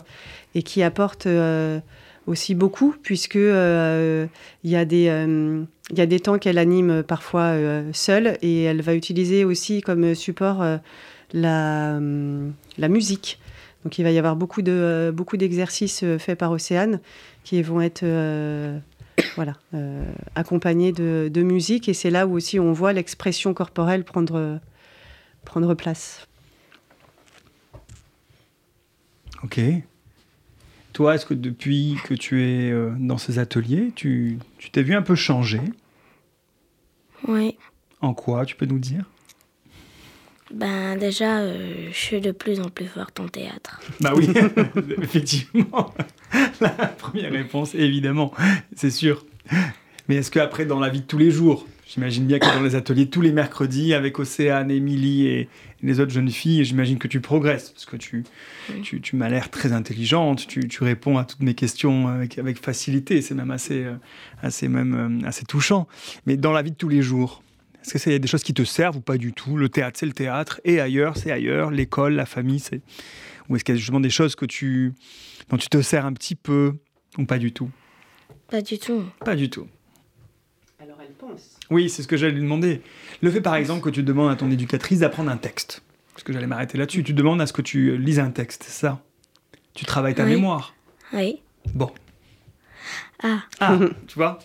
et 0.56 0.62
qui 0.62 0.82
apporte 0.82 1.28
aussi 2.26 2.54
beaucoup, 2.56 2.96
puisque 3.00 3.36
il 3.36 4.28
y, 4.64 4.76
a 4.76 4.84
des, 4.84 5.04
y 5.92 6.00
a 6.00 6.06
des 6.06 6.20
temps 6.20 6.38
qu'elle 6.38 6.58
anime 6.58 7.04
parfois 7.04 7.54
seule, 7.92 8.38
et 8.42 8.64
elle 8.64 8.82
va 8.82 8.94
utiliser 8.94 9.44
aussi 9.44 9.82
comme 9.82 10.16
support 10.16 10.64
la, 11.32 12.00
la 12.78 12.88
musique. 12.88 13.38
Donc 13.84 13.98
il 13.98 14.02
va 14.02 14.10
y 14.10 14.18
avoir 14.18 14.36
beaucoup 14.36 14.62
de 14.62 14.72
euh, 14.72 15.12
beaucoup 15.12 15.36
d'exercices 15.36 16.02
euh, 16.04 16.18
faits 16.18 16.38
par 16.38 16.50
Océane 16.52 17.00
qui 17.42 17.60
vont 17.62 17.80
être 17.80 18.04
euh, 18.04 18.78
voilà 19.34 19.54
accompagnés 20.34 20.92
de, 20.92 21.30
de, 21.32 21.42
musique 21.42 21.88
et 21.88 21.94
c'est 21.94 22.10
là 22.10 22.26
où 22.26 22.34
aussi 22.34 22.60
on 22.60 22.72
voit 22.72 22.92
l'expression 22.92 23.54
corporelle 23.54 24.04
prendre 24.04 24.60
prendre 25.44 25.74
place. 25.74 26.26
Ok. 29.42 29.60
Toi, 30.92 31.14
est-ce 31.14 31.26
que 31.26 31.34
depuis 31.34 31.96
que 32.04 32.14
tu 32.14 32.42
es 32.42 32.72
dans 32.98 33.18
ces 33.18 33.38
ateliers, 33.38 33.92
tu 33.96 34.38
t'es 34.72 34.82
vu 34.82 34.94
un 34.94 35.02
peu 35.02 35.14
changer? 35.14 35.62
Oui. 37.26 37.56
En 38.02 38.14
quoi 38.14 38.44
Tu 38.44 38.56
peux 38.56 38.66
nous 38.66 38.78
dire? 38.78 39.04
Ben 40.52 40.96
déjà, 40.96 41.38
euh, 41.38 41.88
je 41.90 41.96
suis 41.96 42.20
de 42.20 42.30
plus 42.30 42.60
en 42.60 42.68
plus 42.68 42.86
forte 42.86 43.20
en 43.20 43.28
théâtre. 43.28 43.80
Bah 44.00 44.12
oui, 44.14 44.28
effectivement. 45.02 45.94
La 46.60 46.68
première 46.70 47.32
réponse, 47.32 47.74
évidemment, 47.74 48.32
c'est 48.76 48.90
sûr. 48.90 49.24
Mais 50.08 50.16
est-ce 50.16 50.30
qu'après, 50.30 50.66
dans 50.66 50.80
la 50.80 50.88
vie 50.88 51.00
de 51.00 51.06
tous 51.06 51.18
les 51.18 51.30
jours, 51.30 51.66
j'imagine 51.86 52.26
bien 52.26 52.38
que 52.38 52.46
dans 52.46 52.62
les 52.62 52.74
ateliers 52.74 53.08
tous 53.08 53.20
les 53.20 53.32
mercredis, 53.32 53.94
avec 53.94 54.18
Océane, 54.18 54.70
Émilie 54.70 55.26
et 55.26 55.48
les 55.82 56.00
autres 56.00 56.12
jeunes 56.12 56.30
filles, 56.30 56.64
j'imagine 56.64 56.98
que 56.98 57.08
tu 57.08 57.20
progresses, 57.20 57.70
parce 57.70 57.86
que 57.86 57.96
tu, 57.96 58.24
tu, 58.82 59.00
tu 59.00 59.16
m'as 59.16 59.28
l'air 59.28 59.50
très 59.50 59.72
intelligente, 59.72 60.46
tu, 60.46 60.68
tu, 60.68 60.84
réponds 60.84 61.18
à 61.18 61.24
toutes 61.24 61.40
mes 61.40 61.54
questions 61.54 62.08
avec, 62.08 62.38
avec 62.38 62.58
facilité, 62.58 63.22
c'est 63.22 63.34
même 63.34 63.50
assez, 63.50 63.84
euh, 63.84 63.94
assez, 64.42 64.68
même, 64.68 65.22
euh, 65.22 65.26
assez 65.28 65.44
touchant. 65.44 65.88
Mais 66.26 66.36
dans 66.36 66.52
la 66.52 66.62
vie 66.62 66.70
de 66.70 66.76
tous 66.76 66.88
les 66.88 67.02
jours, 67.02 67.42
est-ce 67.84 68.04
que 68.04 68.10
y 68.10 68.14
a 68.14 68.18
des 68.18 68.28
choses 68.28 68.42
qui 68.42 68.54
te 68.54 68.64
servent 68.64 68.96
ou 68.96 69.00
pas 69.00 69.18
du 69.18 69.32
tout? 69.32 69.56
Le 69.56 69.68
théâtre, 69.68 69.98
c'est 69.98 70.06
le 70.06 70.12
théâtre, 70.12 70.60
et 70.64 70.80
ailleurs, 70.80 71.16
c'est 71.16 71.30
ailleurs, 71.30 71.70
l'école, 71.70 72.14
la 72.14 72.26
famille, 72.26 72.60
c'est... 72.60 72.80
Ou 73.48 73.56
est-ce 73.56 73.64
qu'il 73.64 73.74
y 73.74 73.76
a 73.76 73.78
justement 73.78 74.00
des 74.00 74.10
choses 74.10 74.34
que 74.36 74.46
tu... 74.46 74.92
dont 75.50 75.56
tu 75.56 75.68
te 75.68 75.82
sers 75.82 76.06
un 76.06 76.12
petit 76.12 76.34
peu, 76.34 76.74
ou 77.18 77.24
pas 77.26 77.38
du 77.38 77.52
tout? 77.52 77.70
Pas 78.48 78.62
du 78.62 78.78
tout. 78.78 79.04
Pas 79.24 79.34
du 79.34 79.50
tout. 79.50 79.66
Alors 80.80 80.98
elle 81.00 81.12
pense. 81.14 81.58
Oui, 81.70 81.88
c'est 81.90 82.02
ce 82.02 82.08
que 82.08 82.16
j'allais 82.16 82.32
lui 82.34 82.40
demander. 82.42 82.82
Le 83.20 83.30
fait 83.30 83.40
par 83.40 83.54
exemple 83.56 83.82
que 83.82 83.90
tu 83.90 84.02
demandes 84.02 84.30
à 84.30 84.36
ton 84.36 84.50
éducatrice 84.50 85.00
d'apprendre 85.00 85.30
un 85.30 85.36
texte, 85.36 85.82
parce 86.12 86.22
que 86.22 86.32
j'allais 86.32 86.46
m'arrêter 86.46 86.76
là-dessus, 86.78 87.02
tu 87.02 87.14
demandes 87.14 87.40
à 87.40 87.46
ce 87.46 87.52
que 87.52 87.62
tu 87.62 87.96
lises 87.96 88.18
un 88.20 88.30
texte, 88.30 88.64
c'est 88.64 88.80
ça? 88.86 89.02
Tu 89.74 89.84
travailles 89.86 90.14
ta 90.14 90.24
Oui. 90.24 90.30
mémoire. 90.30 90.74
Oui. 91.12 91.40
Bon. 91.74 91.90
Ah, 93.22 93.42
Ah, 93.60 93.78
tu 94.06 94.14
vois? 94.16 94.38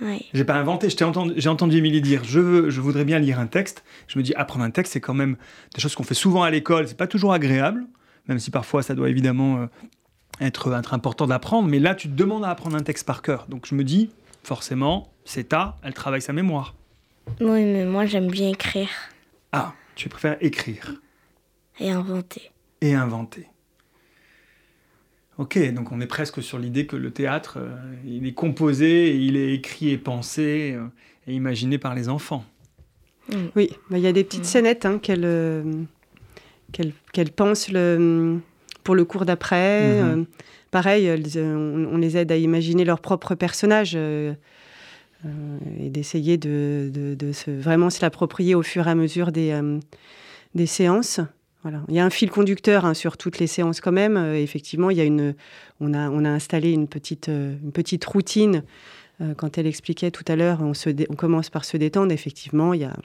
Oui. 0.00 0.26
J'ai 0.34 0.44
pas 0.44 0.54
inventé, 0.54 0.88
entendu, 1.04 1.34
j'ai 1.36 1.48
entendu 1.48 1.78
Émilie 1.78 2.00
dire 2.00 2.22
je, 2.24 2.40
veux, 2.40 2.70
je 2.70 2.80
voudrais 2.80 3.04
bien 3.04 3.18
lire 3.18 3.38
un 3.40 3.46
texte. 3.46 3.82
Je 4.08 4.18
me 4.18 4.22
dis 4.22 4.34
apprendre 4.34 4.64
un 4.64 4.70
texte, 4.70 4.92
c'est 4.92 5.00
quand 5.00 5.14
même 5.14 5.36
des 5.74 5.80
choses 5.80 5.94
qu'on 5.94 6.02
fait 6.04 6.14
souvent 6.14 6.42
à 6.42 6.50
l'école, 6.50 6.86
c'est 6.88 6.96
pas 6.96 7.06
toujours 7.06 7.32
agréable, 7.32 7.86
même 8.28 8.38
si 8.38 8.50
parfois 8.50 8.82
ça 8.82 8.94
doit 8.94 9.08
évidemment 9.08 9.58
euh, 9.58 9.66
être, 10.40 10.72
être 10.74 10.94
important 10.94 11.26
d'apprendre, 11.26 11.68
mais 11.68 11.78
là 11.78 11.94
tu 11.94 12.08
te 12.08 12.14
demandes 12.14 12.44
à 12.44 12.50
apprendre 12.50 12.76
un 12.76 12.82
texte 12.82 13.06
par 13.06 13.22
cœur. 13.22 13.46
Donc 13.48 13.66
je 13.66 13.74
me 13.74 13.84
dis, 13.84 14.10
forcément, 14.42 15.12
c'est 15.24 15.48
ta, 15.48 15.76
elle 15.82 15.94
travaille 15.94 16.22
sa 16.22 16.32
mémoire. 16.32 16.74
Oui, 17.40 17.64
mais 17.64 17.84
moi 17.86 18.04
j'aime 18.06 18.28
bien 18.30 18.50
écrire 18.50 18.88
Ah, 19.52 19.72
tu 19.94 20.08
préfères 20.08 20.36
écrire 20.40 20.94
et 21.80 21.90
inventer. 21.90 22.50
et 22.80 22.94
inventer. 22.94 23.48
Ok, 25.38 25.58
donc 25.74 25.92
on 25.92 26.00
est 26.00 26.06
presque 26.06 26.42
sur 26.42 26.58
l'idée 26.58 26.86
que 26.86 26.96
le 26.96 27.10
théâtre, 27.10 27.58
euh, 27.60 27.76
il 28.06 28.26
est 28.26 28.32
composé, 28.32 29.14
il 29.16 29.36
est 29.36 29.52
écrit 29.52 29.90
et 29.90 29.98
pensé 29.98 30.72
euh, 30.74 30.86
et 31.26 31.34
imaginé 31.34 31.76
par 31.76 31.94
les 31.94 32.08
enfants. 32.08 32.44
Oui, 33.54 33.70
bah, 33.90 33.98
il 33.98 34.04
y 34.04 34.06
a 34.06 34.12
des 34.12 34.24
petites 34.24 34.42
Mm. 34.42 34.44
scénettes 34.44 34.86
hein, 34.86 34.98
qu'elle 34.98 35.24
euh, 35.24 35.62
pense 37.36 37.68
le, 37.70 38.38
pour 38.84 38.94
le 38.94 39.04
cours 39.04 39.26
d'après. 39.26 40.00
Mhm. 40.00 40.20
Euh, 40.20 40.24
pareil, 40.70 41.04
elles, 41.04 41.26
on, 41.36 41.88
on 41.92 41.96
les 41.98 42.16
aide 42.16 42.32
à 42.32 42.36
imaginer 42.36 42.84
leur 42.84 43.00
propre 43.00 43.34
personnage 43.34 43.92
euh, 43.94 44.32
euh, 45.26 45.28
et 45.80 45.90
d'essayer 45.90 46.38
de, 46.38 46.90
de- 46.94 47.14
de 47.14 47.32
se, 47.32 47.50
vraiment 47.50 47.90
se 47.90 48.00
l'approprier 48.00 48.54
au 48.54 48.62
fur 48.62 48.86
et 48.86 48.90
à 48.90 48.94
mesure 48.94 49.32
des, 49.32 49.50
euh, 49.50 49.80
des 50.54 50.66
séances. 50.66 51.20
Voilà. 51.62 51.82
Il 51.88 51.94
y 51.94 51.98
a 51.98 52.04
un 52.04 52.10
fil 52.10 52.30
conducteur 52.30 52.84
hein, 52.84 52.94
sur 52.94 53.16
toutes 53.16 53.38
les 53.38 53.48
séances 53.48 53.80
quand 53.80 53.92
même. 53.92 54.16
Euh, 54.16 54.40
effectivement, 54.40 54.90
il 54.90 54.98
y 54.98 55.00
a 55.00 55.04
une, 55.04 55.34
on, 55.80 55.94
a, 55.94 56.10
on 56.10 56.24
a 56.24 56.28
installé 56.30 56.70
une 56.70 56.86
petite, 56.86 57.28
euh, 57.28 57.56
une 57.62 57.72
petite 57.72 58.04
routine. 58.04 58.62
Euh, 59.20 59.34
quand 59.34 59.58
elle 59.58 59.66
expliquait 59.66 60.10
tout 60.10 60.24
à 60.28 60.36
l'heure, 60.36 60.60
on, 60.62 60.72
on 61.08 61.14
commence 61.14 61.50
par 61.50 61.64
se 61.64 61.76
détendre. 61.76 62.12
Effectivement, 62.12 62.72
il 62.72 62.82
y 62.82 62.84
a, 62.84 62.96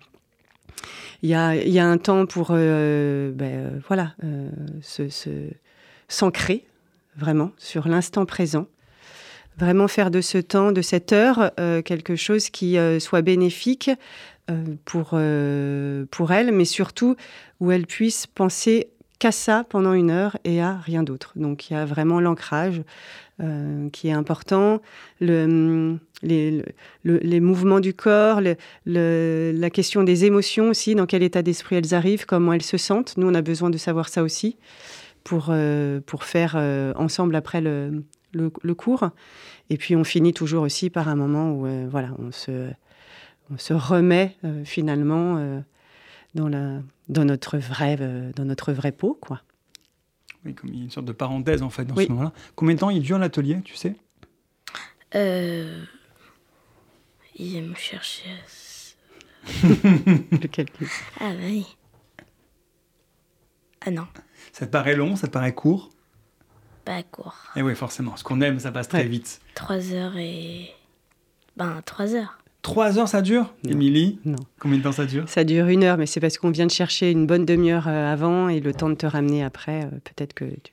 y 1.24 1.34
a, 1.34 1.56
y 1.56 1.80
a 1.80 1.88
un 1.88 1.98
temps 1.98 2.26
pour 2.28 2.50
ben, 2.52 3.82
voilà, 3.88 4.14
se, 4.82 5.10
se- 5.10 5.50
s'ancrer 6.08 6.66
vraiment 7.16 7.52
sur 7.58 7.88
l'instant 7.88 8.26
présent. 8.26 8.68
Vraiment 9.58 9.88
faire 9.88 10.12
de 10.12 10.22
ce 10.22 10.38
temps, 10.38 10.72
de 10.72 10.82
cette 10.82 11.14
heure, 11.14 11.52
quelque 11.84 12.16
chose 12.16 12.50
qui 12.50 12.78
soit 13.00 13.22
bénéfique 13.22 13.92
pour, 14.86 15.12
euh, 15.14 16.06
pour 16.12 16.32
elle, 16.32 16.52
mais 16.52 16.66
surtout 16.66 17.16
où 17.60 17.72
elle 17.72 17.88
puisse 17.88 18.28
penser 18.28 18.90
qu'à 19.20 19.32
ça 19.32 19.64
pendant 19.70 19.94
une 19.94 20.10
heure 20.10 20.38
et 20.44 20.62
à 20.62 20.78
rien 20.78 21.04
d'autre. 21.04 21.34
Donc 21.36 21.70
il 21.70 21.74
y 21.74 21.76
a 21.76 21.86
vraiment 21.86 22.20
l'ancrage 22.20 22.82
euh, 23.40 23.88
qui 23.92 24.08
est 24.08 24.14
important, 24.14 24.82
le, 25.20 25.98
les, 26.24 26.64
le- 27.04 27.18
les 27.20 27.40
mouvements 27.40 27.80
du 27.80 27.94
corps, 27.94 28.42
la 28.86 29.70
question 29.70 30.04
des 30.04 30.26
émotions 30.26 30.70
aussi, 30.70 30.96
dans 30.96 31.06
quel 31.06 31.24
état 31.24 31.42
d'esprit 31.44 31.76
elles 31.76 31.94
arrivent, 31.94 32.26
comment 32.26 32.54
elles 32.54 32.62
se 32.64 32.78
sentent. 32.78 33.16
Nous, 33.18 33.28
on 33.28 33.34
a 33.36 33.42
besoin 33.42 33.70
de 33.70 33.78
savoir 33.78 34.10
ça 34.10 34.24
aussi 34.24 34.58
pour, 35.24 35.48
euh, 35.50 36.02
pour 36.06 36.24
faire 36.24 36.56
euh, 36.56 36.94
ensemble 36.96 37.36
après 37.36 37.62
le, 37.62 38.04
cours. 38.76 39.10
Et 39.70 39.78
puis 39.78 39.96
on 39.96 40.04
finit 40.04 40.34
toujours 40.34 40.64
aussi 40.64 40.90
par 40.90 41.08
un 41.08 41.16
moment 41.16 41.52
où 41.52 41.66
euh, 41.68 41.88
voilà, 41.90 42.10
on, 42.18 42.32
se, 42.32 42.70
on 43.52 43.58
se 43.58 43.74
remet 43.74 44.38
euh, 44.44 44.64
finalement 44.66 45.38
euh, 45.38 45.60
dans, 46.36 46.48
la, 46.48 46.80
dans, 47.10 47.26
notre 47.26 47.58
vrai, 47.58 47.98
euh, 48.00 48.32
dans 48.36 48.46
notre 48.46 48.72
vraie 48.74 48.92
peau. 48.92 49.18
Quoi. 49.20 49.42
Oui, 50.46 50.56
comme 50.56 50.70
il 50.70 50.78
y 50.78 50.82
a 50.82 50.84
une 50.86 50.92
sorte 50.92 51.06
de 51.06 51.12
parenthèse 51.12 51.62
en 51.62 51.70
fait 51.70 51.86
dans 51.86 51.96
Oui. 51.96 52.06
ce 52.06 52.10
moment-là. 52.12 52.32
Combien 52.56 52.76
de 52.76 52.80
temps 52.80 52.90
il 52.90 53.02
dure 53.02 53.20
l'atelier, 53.20 53.62
tu 53.64 53.76
sais? 53.76 53.96
Euh, 55.16 55.84
il 57.36 57.48
vient 57.50 57.62
me 57.62 57.76
s- 57.76 58.96
Le 59.64 60.48
calcul. 60.48 60.88
Ah 61.20 61.32
bah 61.34 61.40
oui. 61.44 61.66
Ah 63.86 63.90
non, 63.92 64.08
Ça 64.54 64.68
te 64.68 64.72
paraît 64.72 64.96
long, 64.96 65.16
ça 65.16 65.28
te 65.28 65.34
paraît 65.34 65.54
court? 65.56 65.90
Pas 66.86 67.02
court. 67.04 67.36
Eh 67.56 67.62
oui, 67.64 67.76
forcément. 67.76 68.16
Ce 68.16 68.24
qu'on 68.24 68.40
aime, 68.42 68.60
ça 68.60 68.72
passe 68.72 68.88
très 68.88 69.00
Ouais. 69.00 69.08
vite. 69.08 69.42
Trois 69.56 69.92
heures 69.92 70.18
et... 70.18 70.70
Ben, 71.58 71.82
trois 71.84 72.14
heures. 72.16 72.38
Trois 72.62 73.00
heures, 73.00 73.08
ça 73.08 73.22
dure? 73.22 73.54
Émilie 73.68 74.20
Non. 74.24 74.38
Combien 74.60 74.78
de 74.78 74.84
temps 74.84 74.92
ça 74.92 75.06
dure? 75.06 75.28
Ça 75.28 75.44
dure 75.44 75.68
une 75.68 75.84
heure, 75.84 75.98
mais 75.98 76.06
c'est 76.06 76.20
parce 76.20 76.38
qu'on 76.38 76.52
vient 76.52 76.68
de 76.68 76.72
chercher 76.72 77.10
une 77.12 77.26
bonne 77.26 77.46
demi-heure 77.46 77.88
euh, 77.88 78.12
avant 78.14 78.50
et 78.50 78.60
le 78.60 78.74
temps 78.74 78.90
de 78.90 78.96
te 78.96 79.06
ramener 79.08 79.44
après. 79.44 79.84
euh, 79.86 79.90
Peut-être 80.04 80.34
que 80.34 80.46
tu... 80.46 80.72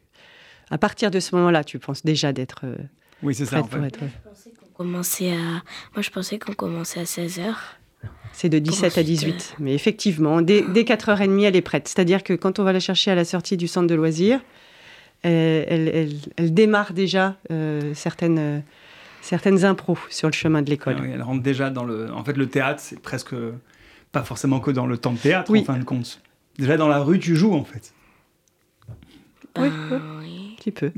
à 0.71 0.77
partir 0.77 1.11
de 1.11 1.19
ce 1.19 1.35
moment-là, 1.37 1.65
tu 1.65 1.79
penses 1.79 2.05
déjà 2.05 2.33
d'être 2.35 2.61
euh, 2.65 2.77
Oui, 3.23 3.35
c'est 3.35 3.47
ça 3.47 3.53
prête 3.63 3.65
en 3.65 3.69
pour 3.69 3.81
fait. 3.81 3.87
être. 3.87 3.99
Commençait 4.75 5.33
à... 5.33 5.63
Moi, 5.95 6.03
je 6.03 6.11
pensais 6.11 6.39
qu'on 6.39 6.53
commençait 6.53 7.01
à 7.01 7.07
16 7.07 7.41
heures. 7.41 7.77
C'est 8.33 8.49
de 8.51 8.59
17 8.61 8.85
à 8.85 8.87
ensuite, 9.01 9.07
18. 9.07 9.55
Mais 9.59 9.75
effectivement, 9.75 10.41
dès, 10.43 10.63
dès 10.73 10.83
4h30, 10.83 11.43
elle 11.43 11.57
est 11.57 11.63
prête. 11.63 11.89
C'est-à-dire 11.89 12.23
que 12.23 12.35
quand 12.35 12.59
on 12.61 12.65
va 12.65 12.73
la 12.73 12.79
chercher 12.81 13.11
à 13.11 13.15
la 13.17 13.25
sortie 13.25 13.57
du 13.57 13.67
centre 13.67 13.89
de 13.89 13.95
loisirs, 13.97 14.41
elle, 15.23 15.65
elle- 15.69 15.89
elle- 15.89 16.17
elle 16.37 16.55
démarre 16.55 16.93
déjà 16.93 17.37
euh, 17.51 17.93
certaines, 17.95 18.39
euh, 18.39 18.61
certaines 19.21 19.65
impros 19.65 19.99
sur 20.11 20.29
le 20.29 20.33
chemin 20.35 20.63
de 20.63 20.71
l'école. 20.71 20.97
Ah 20.99 21.03
oui, 21.03 21.11
elle 21.13 21.23
rentre 21.23 21.43
déjà 21.43 21.71
dans 21.71 21.85
le. 21.85 22.13
En 22.13 22.25
fait, 22.25 22.37
le 22.37 22.49
théâtre, 22.49 22.81
c'est 22.81 23.01
presque 23.01 23.35
pas 24.13 24.23
forcément 24.23 24.61
que 24.61 24.71
dans 24.71 24.87
le 24.87 24.97
temps 24.99 25.13
de 25.13 25.19
théâtre, 25.19 25.51
Oui. 25.51 25.61
en 25.61 25.65
fin 25.65 25.79
de 25.79 25.85
compte. 25.85 26.21
Déjà 26.59 26.77
dans 26.77 26.89
la 26.89 26.99
rue, 27.01 27.19
tu 27.19 27.37
joues 27.37 27.55
en 27.55 27.65
fait. 27.65 27.93
Oui, 29.59 29.69
oui. 29.69 30.53
Un 30.53 30.57
petit 30.57 30.71
peu. 30.73 30.91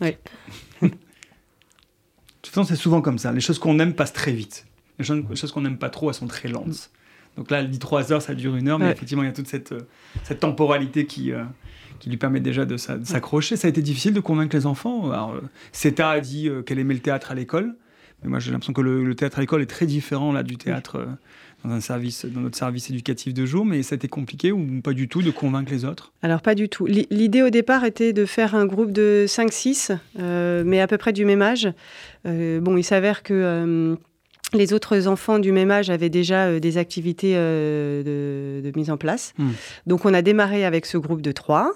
Oui. 0.00 0.16
de 0.82 0.88
toute 2.42 2.54
façon, 2.54 2.64
c'est 2.64 2.76
souvent 2.76 3.00
comme 3.02 3.18
ça. 3.18 3.32
Les 3.32 3.40
choses 3.40 3.58
qu'on 3.58 3.78
aime 3.78 3.94
passent 3.94 4.12
très 4.12 4.32
vite. 4.32 4.66
Les 4.98 5.04
choses, 5.04 5.22
les 5.28 5.36
choses 5.36 5.52
qu'on 5.52 5.60
n'aime 5.62 5.78
pas 5.78 5.90
trop, 5.90 6.10
elles 6.10 6.14
sont 6.14 6.26
très 6.26 6.48
lentes. 6.48 6.90
Donc 7.40 7.50
là, 7.50 7.60
elle 7.60 7.70
dit 7.70 7.78
trois 7.78 8.12
heures, 8.12 8.20
ça 8.20 8.34
dure 8.34 8.54
une 8.54 8.68
heure, 8.68 8.78
mais 8.78 8.84
Ouais. 8.84 8.92
effectivement, 8.92 9.22
il 9.22 9.26
y 9.26 9.30
a 9.30 9.32
toute 9.32 9.46
cette, 9.48 9.72
euh, 9.72 9.80
cette 10.24 10.40
temporalité 10.40 11.06
qui, 11.06 11.32
euh, 11.32 11.42
qui 11.98 12.10
lui 12.10 12.18
permet 12.18 12.40
déjà 12.40 12.66
de 12.66 12.76
s'a- 12.76 12.98
de 12.98 13.06
s'accrocher. 13.06 13.56
Ça 13.56 13.66
a 13.66 13.70
été 13.70 13.80
difficile 13.80 14.12
de 14.12 14.20
convaincre 14.20 14.54
les 14.54 14.66
enfants. 14.66 15.10
Alors, 15.10 15.32
euh, 15.32 15.40
Seta 15.72 16.10
a 16.10 16.20
dit 16.20 16.50
euh, 16.50 16.60
qu'elle 16.60 16.78
aimait 16.78 16.92
le 16.92 17.00
théâtre 17.00 17.30
à 17.30 17.34
l'école, 17.34 17.74
mais 18.22 18.28
moi 18.28 18.40
j'ai 18.40 18.50
l'impression 18.50 18.74
que 18.74 18.82
le, 18.82 19.04
le 19.04 19.14
théâtre 19.14 19.38
à 19.38 19.40
l'école 19.40 19.62
est 19.62 19.66
très 19.66 19.86
différent 19.86 20.32
là 20.32 20.42
du 20.42 20.58
théâtre 20.58 20.96
euh, 20.96 21.06
dans 21.64 21.70
un 21.70 21.80
service, 21.80 22.26
dans 22.26 22.40
notre 22.42 22.58
service 22.58 22.90
éducatif 22.90 23.32
de 23.32 23.46
jour. 23.46 23.64
Mais 23.64 23.82
ça 23.82 23.94
a 23.94 23.96
été 23.96 24.08
compliqué 24.08 24.52
ou 24.52 24.82
pas 24.82 24.92
du 24.92 25.08
tout 25.08 25.22
de 25.22 25.30
convaincre 25.30 25.72
les 25.72 25.86
autres? 25.86 26.12
Alors, 26.22 26.42
pas 26.42 26.54
du 26.54 26.68
tout. 26.68 26.84
L'i- 26.84 27.06
L'idée 27.10 27.40
au 27.42 27.48
départ 27.50 27.84
était 27.86 28.12
de 28.12 28.26
faire 28.26 28.54
un 28.54 28.66
groupe 28.66 28.92
de 28.92 29.24
5-6, 29.26 29.92
euh, 30.18 30.62
mais 30.66 30.80
à 30.80 30.86
peu 30.86 30.98
près 30.98 31.14
du 31.14 31.24
même 31.24 31.40
âge. 31.40 31.70
Euh, 32.26 32.60
bon, 32.60 32.76
il 32.76 32.84
s'avère 32.84 33.22
que 33.22 33.32
euh, 33.34 33.96
les 34.52 34.72
autres 34.72 35.06
enfants 35.06 35.38
du 35.38 35.52
même 35.52 35.70
âge 35.70 35.90
avaient 35.90 36.08
déjà 36.08 36.46
euh, 36.46 36.60
des 36.60 36.78
activités 36.78 37.32
euh, 37.36 38.02
de, 38.02 38.68
de 38.68 38.76
mise 38.76 38.90
en 38.90 38.96
place. 38.96 39.32
Hmm. 39.38 39.50
Donc, 39.86 40.04
on 40.04 40.14
a 40.14 40.22
démarré 40.22 40.64
avec 40.64 40.86
ce 40.86 40.98
groupe 40.98 41.22
de 41.22 41.32
3, 41.32 41.72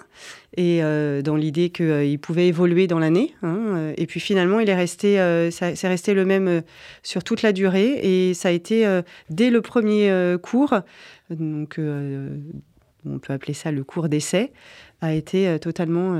et 0.57 0.83
euh, 0.83 1.23
dans 1.23 1.37
l'idée 1.37 1.71
qu'il 1.71 2.19
pouvait 2.19 2.49
évoluer 2.49 2.87
dans 2.87 2.99
l'année. 2.99 3.35
hein, 3.43 3.93
et 3.97 4.07
puis 4.07 4.21
finalement, 4.21 4.61
il 4.61 4.69
est 4.69 4.75
resté, 4.75 5.17
c'est 5.51 5.89
resté 5.89 6.15
le 6.15 6.25
même 6.25 6.63
sur 7.03 7.25
toute 7.25 7.43
la 7.43 7.53
durée, 7.53 8.01
et 8.03 8.35
ça 8.35 8.49
a 8.49 8.53
été 8.53 9.01
dès 9.31 9.51
le 9.51 9.61
premier 9.61 10.37
cours. 10.43 10.75
Donc, 11.31 11.79
on 11.79 13.19
peut 13.19 13.33
appeler 13.33 13.55
ça 13.55 13.73
le 13.73 13.85
cours 13.85 14.09
d'essai, 14.09 14.53
a 15.01 15.13
été 15.13 15.59
totalement 15.59 16.17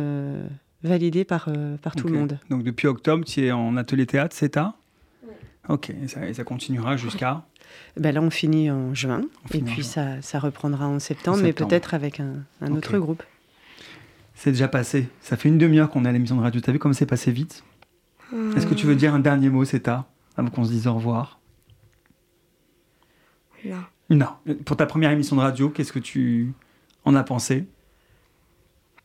validé 0.83 1.25
par, 1.25 1.49
tout 1.97 2.09
le 2.09 2.15
monde. 2.15 2.39
Donc 2.51 2.65
depuis 2.65 2.89
octobre, 2.89 3.25
tu 3.25 3.47
es 3.47 3.53
en 3.53 3.77
atelier 3.77 4.07
théâtre, 4.07 4.35
c'est 4.37 4.55
ça? 4.55 4.75
Ok, 5.69 5.91
et 5.91 6.09
ça, 6.09 6.27
et 6.27 6.35
ça 6.35 6.45
continuera 6.45 6.97
jusqu'à 6.97 7.45
ben 7.97 8.15
Là, 8.15 8.21
on 8.21 8.31
finit 8.31 8.71
en 8.71 8.95
juin. 8.95 9.23
On 9.45 9.57
et 9.57 9.63
puis, 9.63 9.83
juin. 9.83 9.85
ça, 9.85 10.23
ça 10.23 10.39
reprendra 10.39 10.87
en 10.87 10.99
septembre, 10.99 11.39
En 11.39 11.43
mais 11.43 11.53
peut-être 11.53 11.95
avec 11.95 12.21
un, 12.21 12.45
autre 12.71 12.99
groupe. 12.99 13.23
C'est 14.35 14.51
déjà 14.51 14.69
passé. 14.69 15.09
Ça 15.21 15.37
fait 15.37 15.49
une 15.49 15.59
demi-heure 15.59 15.91
qu'on 15.91 16.05
est 16.05 16.09
à 16.09 16.13
l'émission 16.13 16.37
de 16.37 16.43
radio. 16.43 16.61
T'as 16.61 16.73
vu 16.73 16.79
comme 16.79 16.93
c'est 16.93 17.07
passé 17.07 17.33
vite? 17.33 17.65
Est-ce 18.57 18.67
que 18.67 18.75
tu 18.75 18.87
veux 18.87 18.97
dire 18.97 19.15
un 19.15 19.21
dernier 19.21 19.49
mot, 19.49 19.65
Céta, 19.65 20.07
avant 20.37 20.51
qu'on 20.51 20.65
se 20.65 20.71
dise 20.71 20.87
au 20.87 20.95
revoir? 20.95 21.39
Non. 23.65 23.85
Non. 24.11 24.55
Pour 24.65 24.77
ta 24.77 24.87
première 24.87 25.11
émission 25.13 25.37
de 25.37 25.41
radio, 25.41 25.71
qu'est-ce 25.71 25.93
que 25.93 26.01
tu 26.01 26.53
en 27.05 27.15
as 27.15 27.23
pensé? 27.23 27.67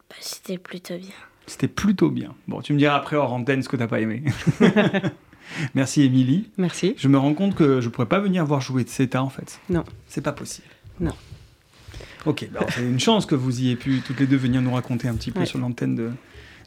Bah, 0.10 0.16
C'était 0.20 0.58
plutôt 0.58 0.98
bien. 0.98 1.16
C'était 1.46 1.68
plutôt 1.68 2.10
bien. 2.10 2.36
Bon, 2.48 2.62
tu 2.62 2.74
me 2.74 2.78
diras 2.78 2.96
après 2.96 3.16
hors 3.16 3.34
antenne 3.34 3.62
ce 3.62 3.70
que 3.70 3.78
t'as 3.78 3.88
pas 3.88 4.00
aimé. 4.00 4.24
Merci, 5.76 6.02
Émilie. 6.04 6.50
Merci. 6.58 6.94
Je 6.98 7.08
me 7.08 7.18
rends 7.18 7.34
compte 7.34 7.56
que 7.56 7.82
je 7.82 7.90
pourrais 7.90 8.08
pas 8.08 8.20
venir 8.20 8.46
voir 8.46 8.62
jouer 8.62 8.84
de 8.84 8.90
CETA 8.90 9.22
en 9.24 9.30
fait. 9.30 9.60
Non. 9.70 9.84
C'est 10.08 10.22
pas 10.22 10.32
possible. 10.32 10.68
Non. 11.00 11.14
Ok, 12.26 12.48
bah, 12.52 12.66
c'est 12.70 12.82
une 12.84 13.00
chance 13.00 13.26
que 13.26 13.36
vous 13.36 13.60
ayez 13.62 13.76
pu 13.76 14.02
toutes 14.06 14.20
les 14.20 14.28
deux 14.28 14.36
venir 14.38 14.62
nous 14.62 14.74
raconter 14.74 15.08
un 15.08 15.16
petit 15.16 15.32
peu 15.32 15.42
Ouais. 15.42 15.46
sur 15.46 15.58
l'antenne 15.60 15.96
de, 15.96 16.12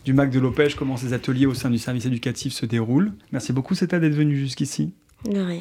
du 0.04 0.14
MAC 0.14 0.30
de 0.30 0.40
Lopège 0.40 0.74
comment 0.76 0.96
ces 0.96 1.12
ateliers 1.12 1.44
au 1.46 1.54
sein 1.54 1.68
du 1.70 1.78
service 1.78 2.06
éducatif 2.06 2.52
se 2.54 2.64
déroulent. 2.66 3.12
Merci 3.32 3.52
beaucoup 3.52 3.74
CETA 3.74 3.98
d'être 4.00 4.14
venu 4.14 4.36
jusqu'ici. 4.36 4.92
De 5.30 5.38
rien. 5.40 5.60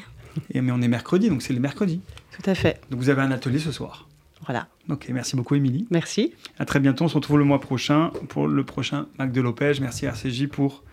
Et 0.53 0.61
mais 0.61 0.71
on 0.71 0.81
est 0.81 0.87
mercredi, 0.87 1.27
donc 1.29 1.41
c'est 1.41 1.53
le 1.53 1.59
mercredi. 1.59 1.99
Tout 2.41 2.49
à 2.49 2.55
fait. 2.55 2.79
Donc 2.89 3.01
vous 3.01 3.09
avez 3.09 3.21
un 3.21 3.31
atelier 3.31 3.59
ce 3.59 3.71
soir. 3.73 4.07
Voilà. 4.45 4.67
Ok, 4.89 5.07
merci 5.11 5.35
beaucoup 5.35 5.55
Émilie. 5.55 5.85
Merci. 5.91 6.33
À 6.57 6.65
très 6.65 6.79
bientôt, 6.79 7.03
on 7.03 7.07
se 7.09 7.15
retrouve 7.15 7.37
le 7.37 7.43
mois 7.43 7.59
prochain 7.59 8.11
pour 8.29 8.47
le 8.47 8.63
prochain 8.63 9.07
MAC 9.19 9.31
de 9.33 9.41
Lopège. 9.41 9.81
Merci 9.81 10.05
RCJ 10.05 10.47
pour 10.47 10.83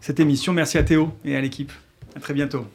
cette 0.00 0.20
émission. 0.20 0.52
Merci 0.52 0.78
à 0.78 0.82
Théo 0.82 1.12
et 1.24 1.36
à 1.36 1.40
l'équipe. 1.40 1.72
À 2.16 2.20
très 2.20 2.34
bientôt. 2.34 2.66